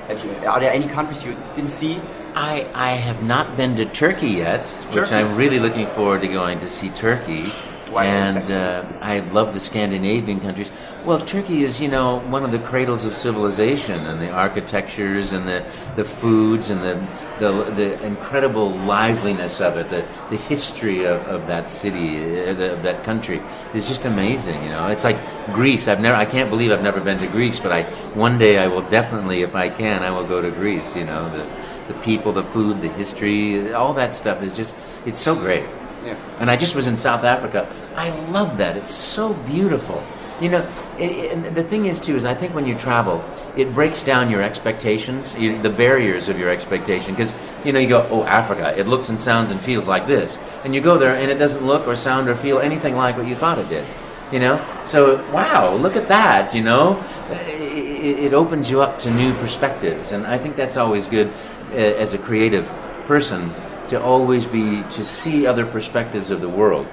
have 0.09 0.25
you, 0.25 0.31
are 0.47 0.61
there 0.61 0.73
any 0.73 0.87
countries 0.87 1.25
you 1.25 1.35
didn't 1.55 1.71
see? 1.71 2.01
I, 2.35 2.69
I 2.75 2.91
have 2.93 3.23
not 3.23 3.57
been 3.57 3.77
to 3.77 3.87
Turkey 3.87 4.29
yet, 4.29 4.69
which 4.93 5.11
I'm 5.11 5.37
really 5.37 5.59
looking 5.59 5.89
forward 5.95 6.21
to 6.21 6.29
going 6.29 6.61
to 6.61 6.69
see 6.69 6.91
Turkey. 6.91 7.47
Why 7.91 8.07
and 8.07 8.51
uh, 8.51 8.85
I 9.01 9.21
love 9.21 9.55
the 9.55 9.61
Scandinavian 9.61 10.41
countries. 10.41 10.73
Well, 11.05 11.21
Turkey 11.21 11.63
is, 11.63 11.81
you 11.81 11.89
know, 11.89 12.19
one 12.19 12.45
of 12.45 12.51
the 12.51 12.59
cradles 12.59 13.05
of 13.05 13.15
civilization, 13.15 13.95
and 14.07 14.21
the 14.21 14.31
architectures, 14.31 15.33
and 15.33 15.47
the, 15.47 15.65
the 15.95 16.05
foods, 16.05 16.71
and 16.71 16.83
the, 16.83 16.95
the 17.39 17.71
the 17.75 18.03
incredible 18.05 18.71
liveliness 18.71 19.61
of 19.61 19.77
it, 19.77 19.89
the 19.89 20.05
the 20.31 20.37
history 20.37 21.05
of, 21.05 21.23
of 21.29 21.47
that 21.47 21.71
city, 21.71 22.19
uh, 22.19 22.75
of 22.75 22.83
that 22.83 23.05
country 23.05 23.41
is 23.73 23.87
just 23.87 24.05
amazing. 24.05 24.61
You 24.65 24.71
know, 24.71 24.89
it's 24.89 25.05
like 25.05 25.17
Greece. 25.55 25.87
I've 25.87 26.01
never, 26.01 26.17
I 26.17 26.25
can't 26.27 26.51
believe 26.51 26.73
I've 26.73 26.83
never 26.83 27.01
been 27.01 27.19
to 27.19 27.29
Greece, 27.29 27.61
but 27.61 27.71
I 27.71 27.85
one 28.15 28.37
day 28.37 28.59
I 28.59 28.67
will 28.67 28.83
definitely, 28.91 29.43
if 29.43 29.55
I 29.55 29.69
can, 29.69 30.03
I 30.03 30.11
will 30.11 30.27
go 30.27 30.43
to 30.43 30.51
Greece. 30.51 30.97
You 30.97 31.05
know, 31.05 31.31
the 31.31 31.47
the 31.87 31.95
people, 32.01 32.33
the 32.33 32.43
food, 32.53 32.83
the 32.83 32.89
history, 32.89 33.73
all 33.73 33.95
that 33.95 34.17
stuff 34.17 34.43
is 34.43 34.57
just, 34.57 34.77
it's 35.05 35.21
so 35.21 35.37
great. 35.37 35.65
Yeah. 36.07 36.39
And 36.39 36.49
I 36.49 36.57
just 36.57 36.77
was 36.77 36.87
in 36.87 36.97
South 36.97 37.25
Africa. 37.25 37.69
I 37.97 38.11
love 38.31 38.59
that. 38.59 38.77
It's 38.77 38.95
so 38.95 39.35
beautiful. 39.35 40.05
You 40.41 40.51
know, 40.51 40.73
it, 40.99 41.11
it, 41.11 41.55
the 41.55 41.65
thing 41.65 41.87
is 41.87 41.99
too 41.99 42.15
is 42.15 42.25
I 42.25 42.35
think 42.35 42.55
when 42.55 42.67
you 42.67 42.79
travel, 42.79 43.25
it 43.57 43.75
breaks 43.75 44.05
down 44.05 44.31
your 44.31 44.43
expectations, 44.43 45.35
you, 45.35 45.61
the 45.61 45.71
barriers 45.71 46.29
of 46.29 46.39
your 46.39 46.51
expectation. 46.51 47.15
Because 47.15 47.35
you 47.65 47.73
know, 47.73 47.81
you 47.81 47.89
go, 47.89 48.07
oh, 48.11 48.23
Africa, 48.25 48.79
it 48.79 48.87
looks 48.87 49.09
and 49.09 49.21
sounds 49.21 49.51
and 49.51 49.61
feels 49.61 49.89
like 49.89 50.07
this, 50.07 50.39
and 50.63 50.75
you 50.75 50.81
go 50.81 50.97
there 50.97 51.17
and 51.17 51.31
it 51.31 51.39
doesn't 51.39 51.67
look 51.67 51.89
or 51.89 51.97
sound 51.97 52.29
or 52.29 52.37
feel 52.37 52.61
anything 52.61 52.95
like 52.95 53.17
what 53.17 53.27
you 53.27 53.35
thought 53.35 53.59
it 53.59 53.69
did. 53.69 53.87
You 54.31 54.41
know, 54.41 54.83
so 54.87 55.25
wow, 55.33 55.75
look 55.75 55.97
at 55.97 56.09
that. 56.09 56.55
You 56.55 56.63
know, 56.63 57.03
it, 57.31 58.19
it 58.27 58.35
opens 58.35 58.69
you 58.69 58.83
up 58.83 59.01
to 59.01 59.11
new 59.15 59.33
perspectives, 59.35 60.13
and 60.13 60.27
I 60.27 60.39
think 60.39 60.57
that's 60.57 60.77
always 60.77 61.07
good 61.07 61.33
uh, 61.71 61.77
as 61.77 62.13
a 62.13 62.19
creative 62.19 62.67
person 63.07 63.51
to 63.89 64.03
always 64.03 64.47
be 64.47 64.83
to 64.93 65.05
see 65.05 65.47
other 65.47 65.67
perspectives 65.67 66.31
of 66.31 66.41
the 66.41 66.49
world 66.49 66.87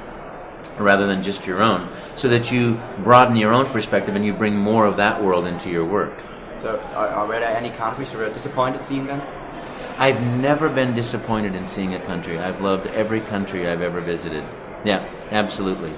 rather 0.77 1.05
than 1.05 1.21
just 1.21 1.45
your 1.45 1.61
own, 1.61 1.89
so 2.17 2.27
that 2.29 2.51
you 2.51 2.79
broaden 3.03 3.35
your 3.35 3.53
own 3.53 3.65
perspective 3.67 4.15
and 4.15 4.25
you 4.25 4.33
bring 4.33 4.55
more 4.55 4.85
of 4.85 4.97
that 4.97 5.23
world 5.23 5.45
into 5.45 5.69
your 5.69 5.85
work. 5.85 6.19
So, 6.59 6.79
are, 6.95 7.07
are 7.07 7.27
there 7.27 7.43
any 7.43 7.69
countries 7.71 8.11
you 8.13 8.19
were 8.19 8.29
disappointed 8.29 8.85
seeing 8.85 9.05
them? 9.05 9.21
I've 9.97 10.21
never 10.21 10.69
been 10.69 10.95
disappointed 10.95 11.55
in 11.55 11.67
seeing 11.67 11.93
a 11.93 11.99
country. 11.99 12.39
I've 12.39 12.61
loved 12.61 12.87
every 12.87 13.21
country 13.21 13.67
I've 13.67 13.81
ever 13.81 14.01
visited. 14.01 14.43
Yeah, 14.85 15.07
absolutely. 15.31 15.93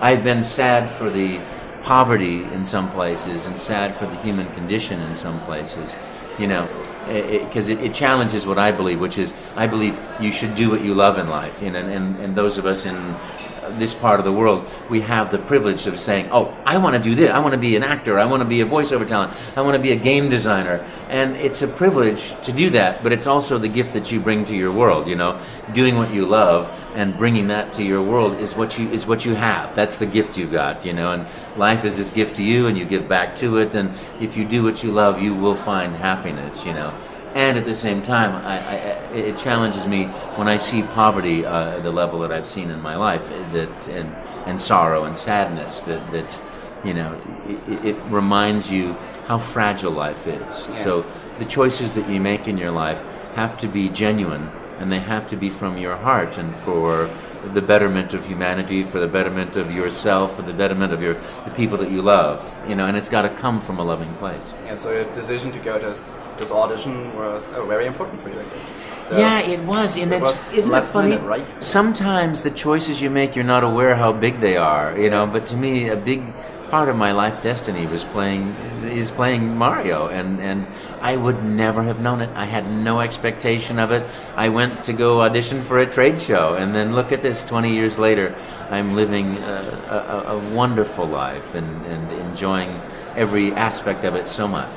I've 0.00 0.22
been 0.22 0.44
sad 0.44 0.90
for 0.90 1.10
the 1.10 1.40
poverty 1.82 2.42
in 2.44 2.64
some 2.66 2.90
places 2.92 3.46
and 3.46 3.58
sad 3.58 3.96
for 3.96 4.06
the 4.06 4.16
human 4.16 4.52
condition 4.54 5.00
in 5.00 5.16
some 5.16 5.44
places. 5.44 5.94
You 6.38 6.46
know, 6.46 6.68
because 7.06 7.68
it, 7.68 7.78
it, 7.80 7.86
it, 7.86 7.94
challenges 7.94 8.46
what 8.46 8.58
I 8.58 8.70
believe, 8.72 9.00
which 9.00 9.18
is 9.18 9.32
I 9.56 9.66
believe 9.66 9.98
you 10.20 10.30
should 10.30 10.54
do 10.54 10.70
what 10.70 10.84
you 10.84 10.94
love 10.94 11.18
in 11.18 11.28
life. 11.28 11.62
You 11.62 11.70
know, 11.70 11.78
and, 11.78 11.90
and, 11.90 12.16
and 12.16 12.36
those 12.36 12.58
of 12.58 12.66
us 12.66 12.86
in 12.86 12.94
uh, 12.94 13.74
this 13.78 13.94
part 13.94 14.20
of 14.20 14.26
the 14.26 14.32
world, 14.32 14.66
we 14.88 15.00
have 15.00 15.32
the 15.32 15.38
privilege 15.38 15.86
of 15.86 15.98
saying, 15.98 16.28
"Oh, 16.30 16.56
I 16.64 16.78
want 16.78 16.96
to 16.96 17.02
do 17.02 17.14
this. 17.14 17.30
I 17.30 17.38
want 17.40 17.54
to 17.54 17.60
be 17.60 17.74
an 17.76 17.82
actor. 17.82 18.18
I 18.18 18.26
want 18.26 18.42
to 18.42 18.48
be 18.48 18.60
a 18.60 18.66
voiceover 18.66 19.06
talent. 19.06 19.36
I 19.56 19.62
want 19.62 19.76
to 19.76 19.82
be 19.82 19.92
a 19.92 19.96
game 19.96 20.30
designer." 20.30 20.86
And 21.08 21.36
it's 21.36 21.62
a 21.62 21.68
privilege 21.68 22.34
to 22.44 22.52
do 22.52 22.70
that, 22.70 23.02
but 23.02 23.12
it's 23.12 23.26
also 23.26 23.58
the 23.58 23.68
gift 23.68 23.92
that 23.94 24.12
you 24.12 24.20
bring 24.20 24.46
to 24.46 24.56
your 24.56 24.72
world. 24.72 25.08
You 25.08 25.16
know, 25.16 25.42
doing 25.72 25.96
what 25.96 26.12
you 26.14 26.26
love 26.26 26.70
and 26.94 27.16
bringing 27.16 27.48
that 27.48 27.74
to 27.74 27.84
your 27.84 28.02
world 28.02 28.40
is 28.40 28.54
what 28.54 28.78
you 28.78 28.90
is 28.90 29.06
what 29.06 29.24
you 29.24 29.34
have. 29.34 29.74
That's 29.74 29.98
the 29.98 30.06
gift 30.06 30.38
you 30.38 30.46
got. 30.46 30.84
You 30.84 30.92
know, 30.92 31.12
and 31.12 31.26
life 31.56 31.84
is 31.84 31.96
this 31.96 32.10
gift 32.10 32.36
to 32.36 32.42
you, 32.44 32.66
and 32.66 32.78
you 32.78 32.84
give 32.84 33.08
back 33.08 33.38
to 33.38 33.58
it. 33.58 33.74
And 33.74 33.98
if 34.20 34.36
you 34.36 34.44
do 34.44 34.62
what 34.62 34.84
you 34.84 34.92
love, 34.92 35.20
you 35.20 35.34
will 35.34 35.56
find 35.56 35.92
happiness. 35.94 36.19
You 36.64 36.72
know 36.72 36.92
and 37.34 37.56
at 37.56 37.64
the 37.64 37.76
same 37.76 38.02
time, 38.02 38.34
I, 38.44 38.58
I, 38.58 38.76
it 39.14 39.38
challenges 39.38 39.86
me 39.86 40.06
when 40.34 40.48
I 40.48 40.56
see 40.56 40.82
poverty 40.82 41.46
uh, 41.46 41.76
at 41.76 41.84
the 41.84 41.92
level 41.92 42.20
that 42.20 42.32
I've 42.32 42.48
seen 42.48 42.70
in 42.70 42.80
my 42.80 42.96
life, 42.96 43.22
that 43.52 43.88
and, 43.88 44.08
and 44.48 44.60
sorrow 44.60 45.04
and 45.04 45.16
sadness. 45.16 45.80
That 45.82 46.10
that 46.10 46.40
you 46.84 46.92
know, 46.92 47.20
it, 47.68 47.84
it 47.86 47.96
reminds 48.10 48.70
you 48.70 48.94
how 49.26 49.38
fragile 49.38 49.92
life 49.92 50.26
is. 50.26 50.66
Yeah. 50.66 50.74
So 50.74 51.06
the 51.38 51.44
choices 51.44 51.94
that 51.94 52.08
you 52.08 52.20
make 52.20 52.48
in 52.48 52.58
your 52.58 52.72
life 52.72 53.00
have 53.36 53.56
to 53.60 53.68
be 53.68 53.90
genuine, 53.90 54.50
and 54.80 54.90
they 54.90 54.98
have 54.98 55.30
to 55.30 55.36
be 55.36 55.50
from 55.50 55.78
your 55.78 55.96
heart 55.96 56.36
and 56.36 56.56
for 56.56 57.08
the 57.54 57.62
betterment 57.62 58.14
of 58.14 58.26
humanity, 58.26 58.84
for 58.84 59.00
the 59.00 59.08
betterment 59.08 59.56
of 59.56 59.72
yourself, 59.72 60.36
for 60.36 60.42
the 60.42 60.52
betterment 60.52 60.92
of 60.92 61.00
your 61.00 61.14
the 61.44 61.52
people 61.56 61.78
that 61.78 61.90
you 61.90 62.02
love. 62.02 62.38
You 62.68 62.74
know, 62.74 62.86
and 62.86 62.96
it's 62.96 63.08
got 63.08 63.22
to 63.22 63.30
come 63.30 63.62
from 63.62 63.78
a 63.78 63.84
loving 63.84 64.14
place. 64.16 64.52
And 64.66 64.80
so 64.80 64.92
your 64.92 65.04
decision 65.14 65.52
to 65.52 65.58
go 65.58 65.78
to 65.78 66.00
this 66.38 66.50
audition 66.50 67.14
was 67.16 67.44
oh, 67.54 67.66
very 67.66 67.86
important 67.86 68.22
for 68.22 68.30
you, 68.30 68.40
I 68.40 68.44
guess. 68.44 68.70
So 69.08 69.18
yeah, 69.18 69.40
it 69.40 69.60
was, 69.60 69.96
and 69.96 70.12
it 70.12 70.22
was 70.22 70.52
isn't 70.52 70.72
that 70.72 70.86
funny? 70.86 71.10
Minute, 71.10 71.24
right? 71.24 71.64
Sometimes 71.64 72.42
the 72.42 72.50
choices 72.50 73.00
you 73.00 73.10
make, 73.10 73.34
you're 73.34 73.44
not 73.44 73.64
aware 73.64 73.94
how 73.96 74.12
big 74.12 74.40
they 74.40 74.56
are, 74.56 74.96
you 74.98 75.10
know. 75.10 75.26
But 75.26 75.46
to 75.48 75.56
me, 75.56 75.88
a 75.88 75.96
big 75.96 76.22
part 76.70 76.88
of 76.88 76.96
my 76.96 77.12
life 77.12 77.42
destiny 77.42 77.86
was 77.86 78.04
playing 78.04 78.54
is 78.84 79.10
playing 79.10 79.56
Mario, 79.56 80.06
and 80.06 80.40
and 80.40 80.66
I 81.00 81.16
would 81.16 81.44
never 81.44 81.82
have 81.82 82.00
known 82.00 82.20
it. 82.20 82.30
I 82.34 82.46
had 82.46 82.70
no 82.70 83.00
expectation 83.00 83.78
of 83.78 83.90
it. 83.90 84.06
I 84.36 84.48
went 84.48 84.84
to 84.84 84.92
go 84.92 85.22
audition 85.22 85.62
for 85.62 85.80
a 85.80 85.86
trade 85.86 86.20
show, 86.20 86.54
and 86.54 86.74
then 86.74 86.94
look 86.94 87.12
at 87.12 87.22
this. 87.22 87.44
Twenty 87.44 87.74
years 87.74 87.98
later, 87.98 88.34
I'm 88.70 88.94
living 88.94 89.36
a, 89.38 90.24
a, 90.28 90.36
a 90.36 90.54
wonderful 90.54 91.06
life 91.06 91.54
and, 91.54 91.86
and 91.86 92.12
enjoying 92.12 92.80
every 93.16 93.52
aspect 93.52 94.04
of 94.04 94.14
it 94.14 94.28
so 94.28 94.46
much. 94.46 94.70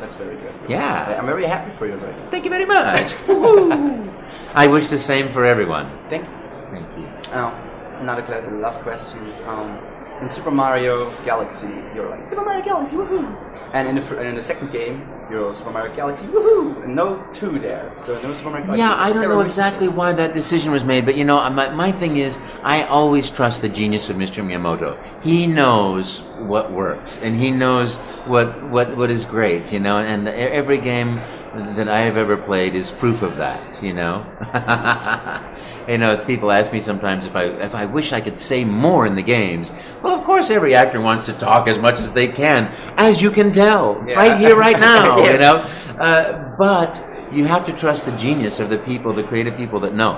That's 0.00 0.16
very 0.16 0.36
good. 0.36 0.54
Yeah. 0.68 1.18
I'm 1.18 1.26
very 1.26 1.46
happy 1.46 1.76
for 1.76 1.86
you, 1.86 1.98
Zoe. 1.98 2.14
Thank 2.30 2.44
you 2.44 2.50
very 2.50 2.66
much. 2.66 3.14
I 4.54 4.66
wish 4.66 4.88
the 4.88 4.98
same 4.98 5.32
for 5.32 5.44
everyone. 5.44 5.90
Thank 6.08 6.24
you. 6.24 6.34
Thank 6.70 6.88
you. 6.96 7.04
Now, 7.30 7.54
another 8.00 8.50
last 8.50 8.82
question. 8.82 9.20
Um, 9.46 9.78
in 10.22 10.28
Super 10.28 10.52
Mario 10.52 11.10
Galaxy, 11.24 11.66
you're 11.94 12.08
like 12.08 12.30
Super 12.30 12.44
Mario 12.44 12.64
Galaxy, 12.64 12.96
woohoo! 12.96 13.26
And 13.74 13.88
in 13.88 13.96
the, 13.96 14.22
in 14.22 14.36
the 14.36 14.42
second 14.42 14.70
game, 14.70 15.08
you're 15.28 15.52
Super 15.54 15.72
Mario 15.72 15.94
Galaxy, 15.96 16.26
woohoo! 16.26 16.84
And 16.84 16.94
no 16.94 17.26
two 17.32 17.58
there, 17.58 17.90
so 18.00 18.20
no 18.22 18.32
Super 18.32 18.50
Mario 18.50 18.66
Galaxy. 18.66 18.78
Yeah, 18.78 18.94
I 18.94 19.12
don't 19.12 19.28
know 19.28 19.40
exactly 19.40 19.88
why 19.88 20.12
that 20.12 20.32
decision 20.32 20.70
was 20.70 20.84
made, 20.84 21.04
but 21.04 21.16
you 21.16 21.24
know, 21.24 21.50
my, 21.50 21.70
my 21.70 21.90
thing 21.90 22.18
is, 22.18 22.38
I 22.62 22.84
always 22.84 23.30
trust 23.30 23.62
the 23.62 23.68
genius 23.68 24.10
of 24.10 24.16
Mr. 24.16 24.44
Miyamoto. 24.44 24.96
He 25.22 25.48
knows 25.48 26.20
what 26.38 26.70
works, 26.70 27.18
and 27.18 27.36
he 27.36 27.50
knows 27.50 27.96
what 28.26 28.62
what 28.70 28.96
what 28.96 29.10
is 29.10 29.24
great, 29.24 29.72
you 29.72 29.80
know. 29.80 29.98
And 29.98 30.28
every 30.28 30.78
game 30.78 31.20
that 31.54 31.88
I 31.88 32.00
have 32.00 32.16
ever 32.16 32.36
played 32.36 32.74
is 32.74 32.90
proof 32.90 33.22
of 33.22 33.36
that. 33.36 33.82
You 33.82 33.92
know, 33.92 34.26
you 35.88 35.98
know. 35.98 36.16
People 36.24 36.50
ask 36.52 36.72
me 36.72 36.80
sometimes 36.80 37.26
if 37.26 37.36
I 37.36 37.44
if 37.44 37.74
I 37.74 37.86
wish 37.86 38.12
I 38.12 38.20
could 38.20 38.38
say 38.38 38.64
more 38.64 39.06
in 39.06 39.14
the 39.14 39.22
games. 39.22 39.70
Well, 40.02 40.18
of 40.18 40.24
course, 40.24 40.50
every 40.50 40.74
actor 40.74 41.00
wants 41.00 41.26
to 41.26 41.32
talk 41.32 41.68
as 41.68 41.78
much 41.78 42.00
as 42.00 42.12
they 42.12 42.28
can, 42.28 42.74
as 42.96 43.20
you 43.20 43.30
can 43.30 43.52
tell 43.52 44.02
yeah. 44.06 44.14
right 44.14 44.38
here, 44.38 44.56
right 44.56 44.78
now. 44.78 45.16
yes. 45.18 45.32
You 45.32 45.38
know, 45.40 46.04
uh, 46.04 46.56
but 46.56 47.04
you 47.32 47.44
have 47.46 47.64
to 47.66 47.72
trust 47.72 48.06
the 48.06 48.12
genius 48.12 48.60
of 48.60 48.70
the 48.70 48.78
people, 48.78 49.12
the 49.12 49.24
creative 49.24 49.56
people 49.56 49.80
that 49.80 49.94
know, 49.94 50.16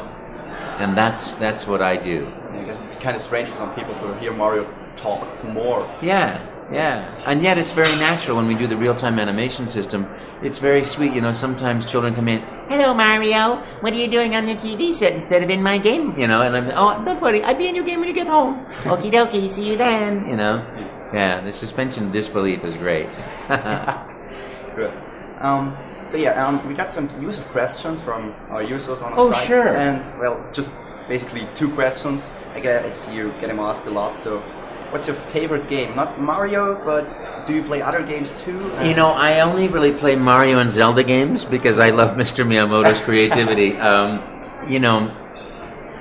and 0.79 0.97
that's 0.97 1.35
that's 1.37 1.67
what 1.67 1.83
I 1.83 1.97
do. 1.97 2.33
Yeah, 2.53 2.93
it's 2.93 3.03
kind 3.03 3.17
of 3.17 3.23
strange 3.23 3.49
for 3.49 3.57
some 3.57 3.75
people 3.75 3.95
to 3.95 4.19
hear 4.19 4.33
Mario 4.33 4.73
talk 4.97 5.43
more. 5.45 5.91
Yeah. 6.01 6.51
Yeah, 6.73 7.21
and 7.27 7.43
yet 7.43 7.59
it's 7.59 7.73
very 7.73 7.95
natural 8.01 8.37
when 8.39 8.47
we 8.47 8.55
do 8.55 8.67
the 8.67 8.77
real-time 8.77 9.19
animation 9.19 9.69
system. 9.69 10.09
It's 10.43 10.59
very 10.59 10.85
sweet, 10.85 11.13
you 11.13 11.21
know. 11.21 11.33
Sometimes 11.33 11.85
children 11.85 12.15
come 12.15 12.29
in, 12.29 12.41
"Hello, 12.69 12.95
Mario. 12.95 13.63
What 13.81 13.93
are 13.93 13.97
you 13.97 14.09
doing 14.09 14.35
on 14.35 14.47
the 14.47 14.55
TV 14.55 14.93
set 14.93 15.13
instead 15.13 15.43
of 15.43 15.51
in 15.51 15.63
my 15.63 15.77
game?" 15.79 16.19
You 16.19 16.27
know, 16.27 16.41
and 16.41 16.57
I'm, 16.57 16.71
"Oh, 16.75 17.05
don't 17.05 17.21
worry. 17.21 17.43
I'll 17.45 17.55
be 17.55 17.69
in 17.69 17.75
your 17.75 17.85
game 17.85 18.01
when 18.01 18.09
you 18.09 18.15
get 18.15 18.27
home." 18.27 18.65
Okie 18.85 19.13
dokie. 19.13 19.49
See 19.51 19.69
you 19.69 19.77
then. 19.77 20.27
You 20.29 20.37
know. 20.37 20.65
Yeah, 21.13 21.43
the 21.43 21.53
suspension 21.53 22.07
of 22.07 22.13
disbelief 22.13 22.65
is 22.65 22.77
great. 22.77 23.11
Good. 24.77 24.93
Um, 25.41 25.77
so 26.09 26.17
yeah, 26.17 26.45
um, 26.45 26.67
we 26.67 26.75
got 26.75 26.93
some 26.93 27.09
user 27.21 27.43
questions 27.43 28.01
from 28.01 28.35
our 28.49 28.63
users 28.63 29.03
on 29.03 29.13
the 29.13 29.19
oh, 29.19 29.31
site. 29.31 29.43
Oh, 29.43 29.47
sure. 29.47 29.77
And 29.77 30.19
well, 30.19 30.45
just 30.53 30.73
basically 31.09 31.47
two 31.55 31.69
questions. 31.75 32.31
I 32.55 32.61
guess 32.61 33.07
you 33.13 33.33
get 33.41 33.49
them 33.49 33.61
asked 33.61 33.87
a 33.87 33.91
lot, 33.91 34.19
so 34.19 34.43
what's 34.91 35.07
your 35.07 35.17
favorite 35.17 35.69
game? 35.69 35.95
Not 35.97 36.21
Mario, 36.21 36.83
but 36.85 37.47
do 37.47 37.55
you 37.55 37.63
play 37.63 37.83
other 37.83 38.03
games 38.03 38.31
too? 38.43 38.59
You 38.83 38.95
know, 38.95 39.11
I 39.11 39.41
only 39.41 39.69
really 39.69 39.93
play 39.93 40.17
Mario 40.17 40.59
and 40.59 40.73
Zelda 40.73 41.03
games 41.03 41.45
because 41.45 41.79
I 41.79 41.91
love 41.91 42.17
Mr. 42.23 42.47
Miyamoto's 42.47 43.01
creativity. 43.01 43.77
Um, 43.85 44.23
you 44.67 44.79
know, 44.79 45.15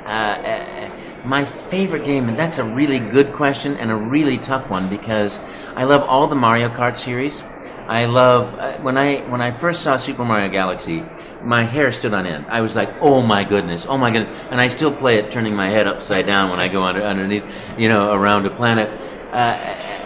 uh, 0.06 0.10
uh, 0.10 0.92
my 1.26 1.44
favorite 1.44 2.06
game, 2.06 2.30
and 2.30 2.38
that's 2.38 2.60
a 2.60 2.64
really 2.64 3.00
good 3.00 3.34
question 3.34 3.76
and 3.78 3.92
a 3.92 3.96
really 3.96 4.38
tough 4.38 4.70
one 4.70 4.88
because 4.90 5.40
I 5.76 5.84
love 5.84 6.04
all 6.04 6.28
the 6.28 6.36
Mario 6.36 6.70
Kart 6.70 6.98
series. 6.98 7.44
I 7.88 8.06
love 8.06 8.58
uh, 8.60 8.78
when 8.80 8.98
I 8.98 9.18
when 9.30 9.42
I 9.42 9.52
first 9.52 9.82
saw 9.82 9.98
Super 9.98 10.24
Mario 10.24 10.50
Galaxy, 10.50 11.04
my 11.44 11.64
hair 11.64 11.92
stood 11.92 12.14
on 12.14 12.26
end. 12.26 12.46
I 12.48 12.62
was 12.62 12.76
like, 12.76 12.90
"Oh 13.02 13.22
my 13.22 13.44
goodness, 13.44 13.86
oh 13.88 13.98
my 13.98 14.10
goodness!" 14.12 14.48
And 14.50 14.62
I 14.62 14.68
still 14.70 14.92
play 14.94 15.18
it, 15.18 15.32
turning 15.32 15.54
my 15.54 15.70
head 15.70 15.86
upside 15.88 16.26
down 16.26 16.50
when 16.50 16.60
I 16.60 16.70
go 16.70 16.84
under, 16.84 17.02
underneath, 17.02 17.44
you 17.78 17.90
know, 17.90 18.14
around 18.14 18.46
a 18.46 18.50
planet. 18.50 18.90
Uh, 19.32 19.58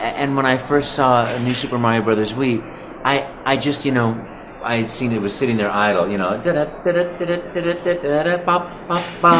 and 0.01 0.35
when 0.35 0.45
I 0.45 0.57
first 0.57 0.93
saw 0.93 1.27
New 1.39 1.51
Super 1.53 1.77
Mario 1.77 2.01
Brothers 2.01 2.33
Wii, 2.33 2.63
I 3.03 3.29
I 3.45 3.57
just 3.57 3.85
you 3.85 3.91
know 3.91 4.25
I 4.63 4.85
seen 4.87 5.11
it 5.11 5.21
was 5.21 5.35
sitting 5.35 5.57
there 5.57 5.69
idle, 5.69 6.09
you 6.09 6.17
know, 6.17 6.29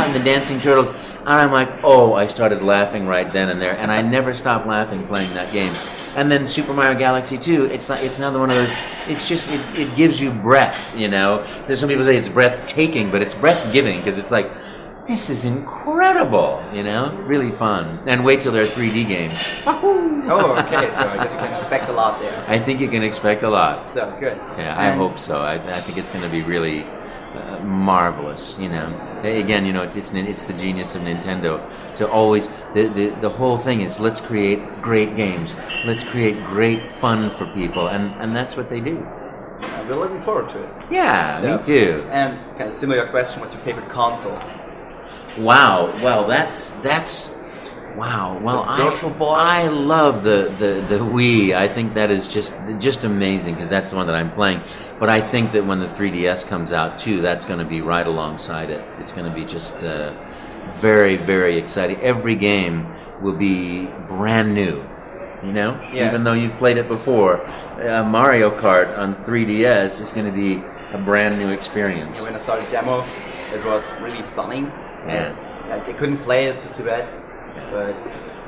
and 0.04 0.14
the 0.14 0.22
dancing 0.24 0.60
turtles, 0.60 0.90
and 0.90 1.28
I'm 1.28 1.52
like, 1.52 1.70
oh, 1.84 2.14
I 2.14 2.28
started 2.28 2.62
laughing 2.62 3.08
right 3.08 3.32
then 3.34 3.50
and 3.50 3.60
there, 3.60 3.76
and 3.78 3.92
I 3.92 4.04
never 4.04 4.36
stopped 4.36 4.68
laughing 4.68 5.08
playing 5.08 5.34
that 5.34 5.52
game. 5.52 5.74
And 6.16 6.32
then 6.32 6.48
Super 6.48 6.74
Mario 6.74 6.98
Galaxy 6.98 7.38
2, 7.38 7.66
it's 7.66 7.90
not, 7.90 8.02
it's 8.04 8.18
another 8.18 8.40
one 8.40 8.50
of 8.50 8.56
those. 8.56 8.74
It's 9.08 9.28
just 9.28 9.52
it, 9.52 9.62
it 9.78 9.96
gives 9.96 10.20
you 10.20 10.32
breath, 10.32 10.96
you 10.96 11.08
know. 11.08 11.46
There's 11.68 11.80
some 11.80 11.90
people 11.90 12.06
say 12.06 12.18
it's 12.18 12.30
breathtaking, 12.30 13.12
but 13.12 13.22
it's 13.22 13.36
breath 13.36 13.72
giving 13.72 13.98
because 14.00 14.18
it's 14.18 14.32
like 14.32 14.52
this 15.08 15.30
is 15.30 15.46
incredible, 15.46 16.62
you 16.74 16.84
know, 16.84 17.16
really 17.26 17.52
fun. 17.52 18.00
And 18.08 18.26
wait 18.26 18.42
till 18.42 18.52
there 18.52 18.64
are 18.64 18.66
3D 18.66 19.08
games. 19.08 19.64
oh, 19.66 20.56
okay. 20.66 20.92
So 20.92 21.08
I 21.08 21.24
guess 21.24 21.32
you 21.32 21.40
can 21.40 21.54
expect 21.54 21.90
a 21.90 21.94
lot 21.94 22.20
there. 22.20 22.46
I 22.48 22.60
think 22.60 22.82
you 22.82 22.90
can 22.90 23.04
expect 23.04 23.44
a 23.44 23.50
lot. 23.50 23.94
So 23.94 24.14
good. 24.20 24.36
Yeah, 24.58 24.76
I 24.78 24.90
hope 24.92 25.18
so. 25.18 25.40
I, 25.42 25.54
I 25.54 25.74
think 25.76 25.98
it's 25.98 26.10
going 26.10 26.24
to 26.24 26.30
be 26.30 26.44
really 26.44 26.86
uh, 27.36 27.60
marvelous. 27.64 28.58
You 28.60 28.70
know, 28.70 29.20
again, 29.24 29.66
you 29.66 29.74
know, 29.74 29.84
it's 29.84 29.96
it's 29.96 30.12
it's 30.14 30.46
the 30.46 30.54
genius 30.54 30.96
of 30.96 31.02
Nintendo 31.02 31.62
to 31.98 32.10
always 32.10 32.48
the, 32.74 32.88
the 32.88 33.10
the 33.22 33.30
whole 33.30 33.58
thing 33.58 33.82
is 33.82 34.00
let's 34.00 34.22
create 34.22 34.60
great 34.82 35.16
games, 35.16 35.58
let's 35.86 36.04
create 36.04 36.44
great 36.46 36.82
fun 36.82 37.30
for 37.32 37.46
people, 37.54 37.88
and 37.90 38.14
and 38.22 38.36
that's 38.36 38.56
what 38.56 38.70
they 38.70 38.80
do. 38.80 38.98
Uh, 38.98 39.86
we're 39.90 39.96
looking 39.96 40.22
forward 40.22 40.50
to 40.52 40.64
it. 40.64 40.72
Yeah, 40.92 41.42
so, 41.42 41.58
me 41.58 41.64
too. 41.64 42.04
And 42.12 42.38
kind 42.58 42.70
of 42.70 42.76
similar 42.76 43.08
question: 43.08 43.42
What's 43.42 43.56
your 43.56 43.64
favorite 43.64 43.90
console? 43.90 44.40
Wow. 45.38 45.88
Well, 46.04 46.28
that's 46.28 46.72
that's 46.82 47.30
Wow. 47.98 48.40
Well, 48.42 48.64
The 48.64 48.70
I 48.70 48.90
Virtual 48.90 49.26
I 49.32 49.68
love 49.68 50.24
the, 50.24 50.54
the 50.60 50.86
the 50.88 51.04
Wii. 51.04 51.56
I 51.56 51.68
think 51.68 51.96
that 51.96 52.12
is 52.12 52.28
just 52.28 52.54
just 52.80 53.04
amazing 53.04 53.56
because 53.56 53.70
that's 53.72 53.90
the 53.90 53.96
one 53.98 54.06
that 54.06 54.16
I'm 54.16 54.32
playing. 54.32 54.62
But 55.00 55.10
I 55.10 55.20
think 55.20 55.52
that 55.54 55.66
when 55.66 55.80
the 55.80 55.88
3DS 55.88 56.48
comes 56.48 56.74
out 56.74 57.00
too, 57.00 57.22
that's 57.22 57.46
going 57.46 57.60
to 57.60 57.66
be 57.66 57.82
right 57.82 58.06
alongside 58.06 58.70
it. 58.70 58.88
It's 59.00 59.12
going 59.12 59.26
to 59.28 59.34
be 59.36 59.46
just 59.46 59.84
uh, 59.84 60.14
very 60.76 61.16
very 61.18 61.58
exciting. 61.58 62.00
Every 62.02 62.36
game 62.36 62.86
will 63.22 63.36
be 63.36 63.88
brand 64.08 64.54
new. 64.54 64.84
You 65.44 65.54
know, 65.54 65.80
Yeah. 65.94 66.08
even 66.08 66.24
though 66.24 66.34
you've 66.34 66.58
played 66.58 66.78
it 66.78 66.88
before, 66.88 67.46
uh, 67.46 68.04
Mario 68.04 68.50
Kart 68.60 68.98
on 68.98 69.14
3DS 69.16 70.02
is 70.02 70.10
going 70.12 70.26
to 70.26 70.32
be 70.32 70.64
a 70.94 70.98
brand 70.98 71.38
new 71.38 71.50
experience. 71.50 72.20
When 72.22 72.34
I 72.34 72.40
saw 72.40 72.56
the 72.60 72.66
demo, 72.72 73.06
it 73.54 73.64
was 73.64 73.90
really 74.02 74.24
stunning. 74.24 74.66
Yeah. 75.08 75.36
Like, 75.70 75.86
they 75.86 75.94
couldn't 75.94 76.20
play 76.24 76.46
it 76.48 76.58
too 76.76 76.86
bad, 76.86 77.08
but 77.72 77.90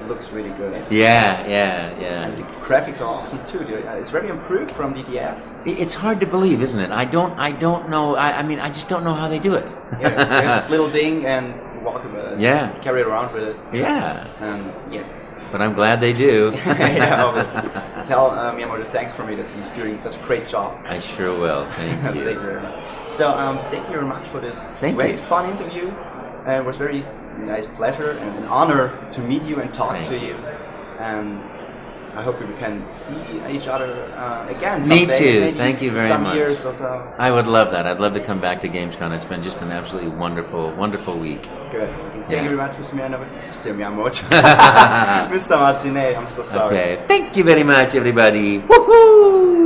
it 0.01 0.07
looks 0.07 0.31
really 0.31 0.51
good. 0.51 0.73
Yeah, 0.91 1.45
yeah, 1.47 1.99
yeah. 1.99 2.27
And 2.27 2.37
the 2.37 2.43
graphics 2.67 3.01
are 3.01 3.05
awesome 3.17 3.39
too. 3.45 3.59
Uh, 3.59 3.95
It's 4.01 4.11
very 4.11 4.29
improved 4.29 4.71
from 4.71 4.93
the 4.93 5.03
DS. 5.03 5.49
It- 5.65 5.79
It's 5.79 5.93
hard 5.93 6.19
to 6.21 6.25
believe, 6.25 6.61
isn't 6.61 6.79
it? 6.79 6.91
I 6.91 7.05
don't, 7.05 7.37
I 7.39 7.51
don't 7.51 7.89
know. 7.89 8.15
I, 8.15 8.39
I 8.39 8.43
mean, 8.43 8.59
I 8.59 8.69
just 8.69 8.87
don't 8.89 9.03
know 9.03 9.13
how 9.13 9.27
they 9.27 9.39
do 9.39 9.53
it. 9.55 9.65
Yeah, 9.99 10.09
there's 10.09 10.61
this 10.63 10.69
little 10.71 10.89
thing 10.89 11.25
and 11.25 11.53
walk 11.83 12.03
with 12.03 12.15
it. 12.15 12.39
Yeah. 12.39 12.71
Carry 12.81 13.01
it 13.01 13.07
around 13.07 13.33
with 13.33 13.43
it. 13.43 13.55
yeah, 13.73 14.27
And 14.39 14.61
yeah. 14.93 15.03
but 15.51 15.61
I'm 15.61 15.73
glad 15.73 15.99
they 16.01 16.13
do. 16.13 16.53
yeah. 16.65 18.03
Tell 18.05 18.31
uh, 18.31 18.53
Miyamoto 18.55 18.85
thanks 18.85 19.13
for 19.15 19.23
me 19.25 19.35
that 19.35 19.47
he's 19.55 19.69
doing 19.71 19.97
such 19.97 20.15
a 20.15 20.23
great 20.29 20.47
job. 20.47 20.79
I 20.85 20.99
sure 20.99 21.37
will. 21.37 21.65
Thank 21.71 22.01
Thank 22.01 22.15
you 22.15 22.29
you. 22.29 22.39
very 22.39 22.61
much. 22.61 23.09
So, 23.09 23.29
um, 23.31 23.57
thank 23.71 23.83
you 23.87 23.93
very 23.95 24.05
much 24.07 24.27
for 24.29 24.39
this 24.39 24.59
Thank 24.79 24.97
very 24.97 25.13
you. 25.13 25.17
fun 25.17 25.49
interview. 25.49 25.89
Uh, 26.47 26.59
it 26.61 26.65
was 26.65 26.77
very 26.77 27.03
nice 27.45 27.67
pleasure 27.67 28.11
and 28.11 28.37
an 28.39 28.45
honor 28.45 29.09
to 29.13 29.21
meet 29.21 29.43
you 29.43 29.59
and 29.61 29.73
talk 29.73 30.03
to 30.05 30.17
you. 30.17 30.35
And 30.99 31.39
I 32.15 32.23
hope 32.23 32.39
we 32.41 32.53
can 32.55 32.85
see 32.87 33.15
each 33.49 33.67
other 33.67 33.93
uh, 34.17 34.47
again. 34.49 34.79
Me 34.81 35.05
someday, 35.05 35.19
too. 35.19 35.51
Thank 35.57 35.81
you 35.81 35.91
very 35.91 36.07
some 36.07 36.23
much. 36.23 36.35
years 36.35 36.65
or 36.65 36.73
so. 36.73 37.13
I 37.17 37.31
would 37.31 37.47
love 37.47 37.71
that. 37.71 37.85
I'd 37.87 37.99
love 37.99 38.13
to 38.15 38.23
come 38.25 38.41
back 38.41 38.61
to 38.63 38.67
Gamescom. 38.69 39.15
It's 39.15 39.25
been 39.25 39.43
just 39.43 39.61
an 39.61 39.71
absolutely 39.71 40.09
wonderful, 40.11 40.71
wonderful 40.73 41.17
week. 41.17 41.43
Good. 41.71 41.89
Thank 41.89 42.29
Yeah. 42.31 42.41
you 42.43 42.49
very 42.49 42.55
much. 42.57 42.71
Mr. 42.73 43.73
Miyamoto. 43.75 44.23
Mr. 45.29 45.57
Martinet, 45.59 46.17
I'm 46.17 46.27
so 46.27 46.43
sorry. 46.43 46.77
Okay. 46.77 47.05
Thank 47.07 47.37
you 47.37 47.43
very 47.43 47.63
much, 47.63 47.95
everybody. 47.95 48.59
Woohoo! 48.61 49.58